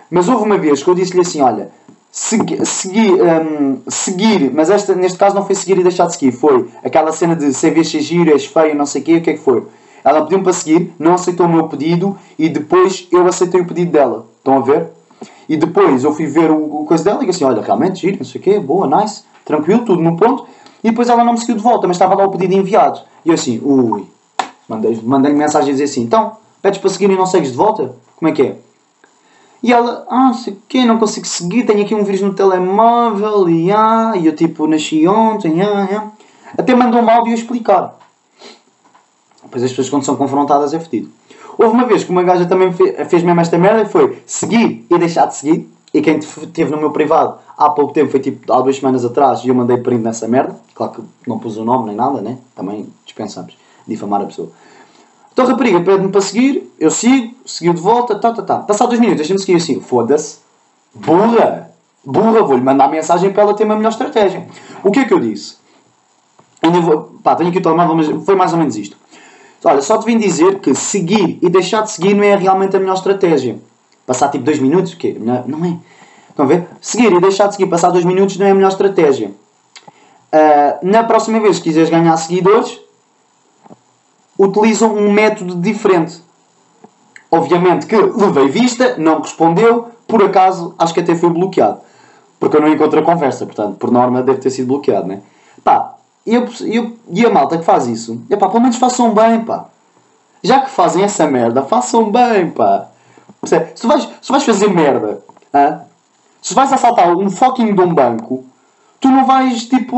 Mas 0.09 0.27
houve 0.27 0.43
uma 0.43 0.57
vez 0.57 0.83
que 0.83 0.89
eu 0.89 0.95
disse-lhe 0.95 1.21
assim, 1.21 1.41
olha, 1.41 1.69
segui, 2.11 2.65
segui, 2.65 3.11
um, 3.13 3.79
seguir, 3.87 4.51
mas 4.53 4.69
esta, 4.69 4.93
neste 4.93 5.17
caso 5.17 5.35
não 5.35 5.45
foi 5.45 5.55
seguir 5.55 5.77
e 5.79 5.83
deixar 5.83 6.05
de 6.07 6.13
seguir, 6.13 6.33
foi 6.33 6.67
aquela 6.83 7.11
cena 7.11 7.35
de 7.35 7.53
se 7.53 7.69
vês 7.71 7.89
ser 7.89 8.01
giro, 8.01 8.29
és 8.29 8.45
feio, 8.45 8.75
não 8.75 8.85
sei 8.85 9.01
o 9.01 9.05
quê, 9.05 9.15
o 9.15 9.21
que 9.21 9.29
é 9.29 9.33
que 9.33 9.39
foi? 9.39 9.63
Ela 10.03 10.21
pediu-me 10.23 10.43
para 10.43 10.53
seguir, 10.53 10.93
não 10.99 11.13
aceitou 11.13 11.45
o 11.45 11.49
meu 11.49 11.67
pedido 11.67 12.17
e 12.37 12.49
depois 12.49 13.07
eu 13.11 13.25
aceitei 13.25 13.61
o 13.61 13.65
pedido 13.65 13.91
dela. 13.91 14.25
Estão 14.37 14.57
a 14.57 14.59
ver? 14.59 14.87
E 15.47 15.55
depois 15.55 16.03
eu 16.03 16.13
fui 16.13 16.25
ver 16.25 16.49
o, 16.49 16.81
o 16.81 16.85
coisa 16.85 17.03
dela 17.03 17.23
e 17.23 17.27
disse 17.27 17.43
assim, 17.43 17.53
olha, 17.53 17.63
realmente 17.63 18.01
giro, 18.01 18.17
não 18.17 18.25
sei 18.25 18.41
o 18.41 18.43
quê, 18.43 18.59
boa, 18.59 18.87
nice, 18.87 19.23
tranquilo, 19.45 19.85
tudo 19.85 20.01
no 20.01 20.17
ponto. 20.17 20.45
E 20.83 20.89
depois 20.89 21.09
ela 21.09 21.23
não 21.23 21.33
me 21.33 21.39
seguiu 21.39 21.55
de 21.55 21.61
volta, 21.61 21.87
mas 21.87 21.95
estava 21.95 22.15
lá 22.15 22.25
o 22.25 22.31
pedido 22.31 22.53
enviado. 22.53 23.01
E 23.23 23.29
eu 23.29 23.35
assim, 23.35 23.59
ui, 23.63 24.05
mandei-lhe 24.67 25.01
mandei 25.03 25.33
mensagem 25.33 25.69
a 25.69 25.71
dizer 25.73 25.85
assim, 25.85 26.01
então, 26.01 26.37
pedes 26.61 26.79
para 26.79 26.89
seguir 26.89 27.09
e 27.09 27.15
não 27.15 27.25
segues 27.25 27.51
de 27.51 27.57
volta? 27.57 27.95
Como 28.15 28.29
é 28.29 28.31
que 28.31 28.41
é? 28.41 28.57
E 29.63 29.71
ela, 29.71 30.05
ah, 30.09 30.33
sei 30.33 30.53
o 30.53 30.57
quê, 30.67 30.85
não 30.85 30.97
consigo 30.97 31.27
seguir, 31.27 31.65
tenho 31.65 31.83
aqui 31.83 31.93
um 31.93 32.03
vírus 32.03 32.21
no 32.21 32.33
telemóvel, 32.33 33.47
e 33.47 33.71
ah, 33.71 34.13
e 34.15 34.25
eu 34.25 34.35
tipo, 34.35 34.65
nasci 34.65 35.07
ontem, 35.07 35.61
ah, 35.61 35.87
ah. 35.91 36.11
Até 36.57 36.73
mandou 36.73 36.99
um 36.99 37.09
áudio 37.09 37.33
explicar. 37.33 37.97
Depois 39.43 39.63
as 39.63 39.69
pessoas 39.69 39.89
quando 39.89 40.03
são 40.03 40.15
confrontadas 40.15 40.73
é 40.73 40.79
fedido. 40.79 41.09
Houve 41.57 41.73
uma 41.73 41.85
vez 41.85 42.03
que 42.03 42.09
uma 42.09 42.23
gaja 42.23 42.45
também 42.45 42.71
fez, 42.73 43.07
fez 43.09 43.23
mesmo 43.23 43.39
esta 43.39 43.57
merda 43.57 43.83
e 43.83 43.85
foi 43.85 44.21
seguir 44.25 44.85
e 44.89 44.97
deixar 44.97 45.27
de 45.27 45.35
seguir. 45.35 45.69
E 45.93 46.01
quem 46.01 46.19
teve 46.19 46.71
no 46.71 46.77
meu 46.77 46.91
privado 46.91 47.37
há 47.57 47.69
pouco 47.69 47.93
tempo, 47.93 48.11
foi 48.11 48.19
tipo 48.19 48.51
há 48.51 48.61
duas 48.61 48.77
semanas 48.77 49.03
atrás, 49.03 49.43
e 49.43 49.49
eu 49.49 49.55
mandei 49.55 49.77
print 49.77 50.01
nessa 50.01 50.27
merda. 50.27 50.55
Claro 50.73 50.93
que 50.93 51.01
não 51.27 51.37
pus 51.37 51.57
o 51.57 51.65
nome 51.65 51.87
nem 51.87 51.95
nada, 51.95 52.21
né? 52.21 52.37
Também 52.55 52.87
dispensamos 53.05 53.57
difamar 53.87 54.21
a 54.21 54.25
pessoa. 54.25 54.49
Então 55.33 55.45
rapariga 55.45 55.79
pede-me 55.81 56.11
para 56.11 56.21
seguir, 56.21 56.71
eu 56.79 56.91
sigo, 56.91 57.33
seguiu 57.45 57.73
de 57.73 57.81
volta, 57.81 58.19
tá, 58.19 58.33
tá, 58.33 58.41
tá. 58.41 58.59
Passado 58.59 58.89
dois 58.89 58.99
minutos, 58.99 59.19
deixa-me 59.19 59.39
seguir 59.39 59.55
assim, 59.55 59.79
foda-se, 59.79 60.39
burra, 60.93 61.71
burra, 62.03 62.41
vou-lhe 62.43 62.61
mandar 62.61 62.89
mensagem 62.89 63.31
para 63.31 63.43
ela 63.43 63.53
ter 63.53 63.63
uma 63.63 63.75
melhor 63.75 63.89
estratégia. 63.89 64.45
O 64.83 64.91
que 64.91 64.99
é 64.99 65.05
que 65.05 65.13
eu 65.13 65.19
disse? 65.19 65.55
Eu 66.61 66.71
vou, 66.81 67.15
pá, 67.23 67.35
tenho 67.35 67.49
aqui 67.49 67.59
o 67.59 67.61
telemóvel, 67.61 67.95
mas 67.95 68.25
foi 68.25 68.35
mais 68.35 68.51
ou 68.51 68.59
menos 68.59 68.75
isto. 68.75 68.97
Olha, 69.63 69.81
só 69.81 69.97
te 69.97 70.05
vim 70.05 70.17
dizer 70.17 70.59
que 70.59 70.73
seguir 70.73 71.39
e 71.41 71.49
deixar 71.49 71.81
de 71.81 71.91
seguir 71.91 72.13
não 72.13 72.23
é 72.23 72.35
realmente 72.35 72.75
a 72.75 72.79
melhor 72.79 72.95
estratégia. 72.95 73.59
Passar 74.05 74.29
tipo 74.29 74.43
dois 74.43 74.59
minutos, 74.59 74.93
o 74.93 74.97
quê? 74.97 75.15
Não 75.19 75.65
é. 75.65 75.77
Estão 76.29 76.45
a 76.45 76.47
ver? 76.47 76.67
Seguir 76.79 77.11
e 77.11 77.19
deixar 77.19 77.47
de 77.47 77.55
seguir, 77.55 77.69
passar 77.69 77.89
dois 77.89 78.05
minutos 78.05 78.37
não 78.37 78.45
é 78.45 78.51
a 78.51 78.55
melhor 78.55 78.69
estratégia. 78.69 79.31
Uh, 80.33 80.79
na 80.81 81.03
próxima 81.03 81.39
vez 81.39 81.57
que 81.57 81.65
quiseres 81.65 81.89
ganhar 81.89 82.15
seguidores, 82.17 82.79
utilizam 84.39 84.95
um 84.95 85.11
método 85.11 85.55
diferente. 85.55 86.21
Obviamente 87.29 87.85
que 87.85 87.95
levei 87.95 88.49
vista, 88.49 88.95
não 88.97 89.21
respondeu, 89.21 89.89
por 90.07 90.23
acaso 90.23 90.73
acho 90.77 90.93
que 90.93 90.99
até 90.99 91.15
foi 91.15 91.29
bloqueado. 91.29 91.79
Porque 92.39 92.57
eu 92.57 92.61
não 92.61 92.67
encontro 92.67 92.99
a 92.99 93.03
conversa, 93.03 93.45
portanto, 93.45 93.77
por 93.77 93.91
norma 93.91 94.23
deve 94.23 94.39
ter 94.39 94.49
sido 94.49 94.67
bloqueado, 94.67 95.07
né? 95.07 95.21
Pá, 95.63 95.95
eu, 96.25 96.47
eu, 96.61 96.97
e 97.09 97.25
a 97.25 97.29
malta 97.29 97.57
que 97.57 97.63
faz 97.63 97.87
isso, 97.87 98.21
é 98.29 98.35
pá, 98.35 98.47
pelo 98.49 98.61
menos 98.61 98.77
façam 98.77 99.13
bem, 99.13 99.41
pá. 99.41 99.65
Já 100.43 100.61
que 100.61 100.71
fazem 100.71 101.03
essa 101.03 101.27
merda, 101.27 101.61
façam 101.61 102.11
bem, 102.11 102.49
pá. 102.49 102.90
Se 103.43 103.59
tu 103.59 103.87
vais, 103.87 104.01
se 104.01 104.27
tu 104.27 104.33
vais 104.33 104.43
fazer 104.43 104.69
merda, 104.69 105.23
hein? 105.53 105.79
se 106.41 106.53
vais 106.53 106.71
assaltar 106.71 107.15
um 107.15 107.29
fucking 107.29 107.73
de 107.73 107.81
um 107.81 107.93
banco, 107.93 108.45
tu 108.99 109.07
não 109.07 109.25
vais, 109.25 109.65
tipo, 109.65 109.97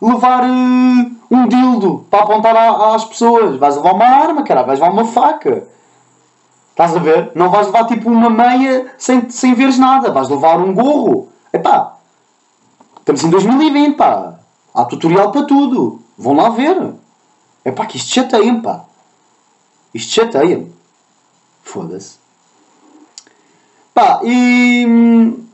levar 0.00 0.44
uh, 0.44 1.10
um 1.30 1.48
dildo 1.48 2.06
para 2.10 2.24
apontar 2.24 2.56
às 2.94 3.04
pessoas. 3.04 3.56
Vais 3.56 3.76
levar 3.76 3.94
uma 3.94 4.04
arma, 4.04 4.42
cara, 4.42 4.62
vais 4.62 4.78
levar 4.78 4.92
uma 4.92 5.04
faca. 5.04 5.66
Estás 6.70 6.94
a 6.94 6.98
ver? 6.98 7.32
Não 7.34 7.48
vais 7.48 7.66
levar 7.66 7.86
tipo 7.86 8.10
uma 8.10 8.28
meia 8.28 8.92
sem, 8.98 9.28
sem 9.30 9.54
veres 9.54 9.78
nada. 9.78 10.12
Vais 10.12 10.28
levar 10.28 10.60
um 10.60 10.74
gorro. 10.74 11.28
Epá, 11.52 11.96
estamos 12.98 13.24
em 13.24 13.30
2020, 13.30 13.96
pá. 13.96 14.34
Há 14.74 14.84
tutorial 14.84 15.32
para 15.32 15.46
tudo. 15.46 16.02
Vão 16.18 16.34
lá 16.34 16.50
ver. 16.50 16.94
Epá, 17.64 17.86
que 17.86 17.96
isto 17.96 18.12
chateia-me, 18.12 18.60
pá. 18.60 18.84
Isto 19.94 20.12
chateia-me. 20.12 20.72
Foda-se. 21.62 22.25
Pá, 23.96 24.20
e... 24.22 24.84
Hum, 24.86 25.46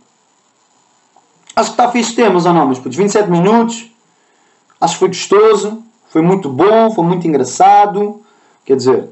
acho 1.55 1.71
que 1.71 1.81
está 1.81 1.89
fixe 1.93 2.17
temas 2.17 2.45
ou 2.45 2.53
não, 2.53 2.67
mas 2.67 2.81
putos, 2.81 2.97
27 2.99 3.31
minutos. 3.31 3.89
Acho 4.81 4.95
que 4.95 4.99
foi 4.99 5.09
gostoso, 5.09 5.81
foi 6.09 6.23
muito 6.23 6.49
bom, 6.49 6.91
foi 6.91 7.05
muito 7.05 7.25
engraçado. 7.25 8.21
Quer 8.65 8.75
dizer, 8.75 9.09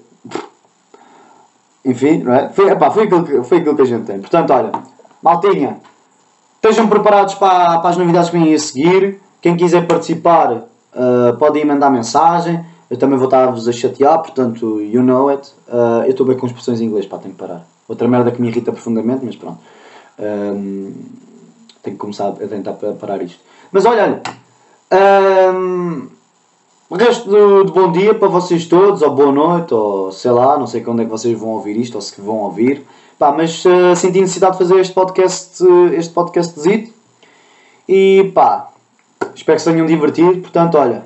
enfim, 1.85 2.25
não 2.25 2.35
é? 2.35 2.49
Foi, 2.49 2.71
epá, 2.71 2.91
foi, 2.91 3.05
aquilo 3.05 3.23
que, 3.25 3.45
foi 3.45 3.59
aquilo 3.59 3.77
que 3.77 3.83
a 3.83 3.85
gente 3.85 4.05
tem. 4.05 4.19
Portanto, 4.19 4.53
olha, 4.53 4.73
maltinha, 5.23 5.79
estejam 6.57 6.89
preparados 6.89 7.35
para, 7.35 7.79
para 7.79 7.89
as 7.89 7.97
novidades 7.97 8.31
que 8.31 8.37
vêm 8.37 8.53
a 8.53 8.59
seguir. 8.59 9.21
Quem 9.41 9.57
quiser 9.57 9.87
participar, 9.87 10.55
uh, 10.55 11.39
pode 11.39 11.61
ir 11.61 11.65
mandar 11.65 11.89
mensagem. 11.89 12.65
Eu 12.91 12.97
também 12.97 13.17
vou 13.17 13.29
estar-vos 13.29 13.69
a 13.69 13.73
chatear, 13.73 14.19
portanto, 14.19 14.81
you 14.81 15.05
know 15.05 15.29
it. 15.29 15.53
Uh, 15.69 16.03
eu 16.03 16.11
estou 16.11 16.27
bem 16.27 16.37
com 16.37 16.47
expressões 16.47 16.81
em 16.81 16.87
inglês, 16.87 17.07
pá, 17.07 17.17
tenho 17.19 17.33
que 17.33 17.39
parar. 17.39 17.65
Outra 17.91 18.07
merda 18.07 18.31
que 18.31 18.41
me 18.41 18.47
irrita 18.47 18.71
profundamente, 18.71 19.25
mas 19.25 19.35
pronto. 19.35 19.59
Um, 20.17 20.95
tenho 21.83 21.97
que 21.97 22.01
começar 22.01 22.29
a 22.29 22.47
tentar 22.47 22.75
parar 22.75 23.21
isto. 23.21 23.41
Mas 23.73 23.85
olha, 23.85 24.23
um, 25.53 26.07
resto 26.93 27.29
de, 27.29 27.73
bom 27.73 27.91
dia 27.91 28.15
para 28.15 28.29
vocês 28.29 28.67
todos, 28.67 29.03
ou 29.03 29.11
boa 29.13 29.33
noite, 29.33 29.75
ou 29.75 30.13
sei 30.13 30.31
lá, 30.31 30.57
não 30.57 30.69
sei 30.69 30.83
quando 30.83 31.03
é 31.03 31.05
que 31.05 31.11
vocês 31.11 31.37
vão 31.37 31.49
ouvir 31.49 31.77
isto, 31.77 31.97
ou 31.97 32.01
se 32.01 32.21
vão 32.21 32.37
ouvir. 32.37 32.87
Pá, 33.19 33.33
mas 33.33 33.65
uh, 33.65 33.97
senti 33.97 34.21
necessidade 34.21 34.53
de 34.53 34.59
fazer 34.59 34.79
este 34.79 34.95
podcast, 34.95 35.65
este 35.93 36.15
podcastzito. 36.15 36.93
E 37.89 38.31
pá, 38.33 38.71
espero 39.35 39.57
que 39.57 39.63
se 39.65 39.73
tenham 39.73 39.85
divertido. 39.85 40.43
Portanto, 40.43 40.79
olha, 40.79 41.05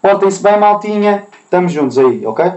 portem-se 0.00 0.42
bem, 0.42 0.58
maltinha. 0.58 1.26
Estamos 1.44 1.72
juntos 1.72 1.98
aí, 1.98 2.24
ok? 2.24 2.52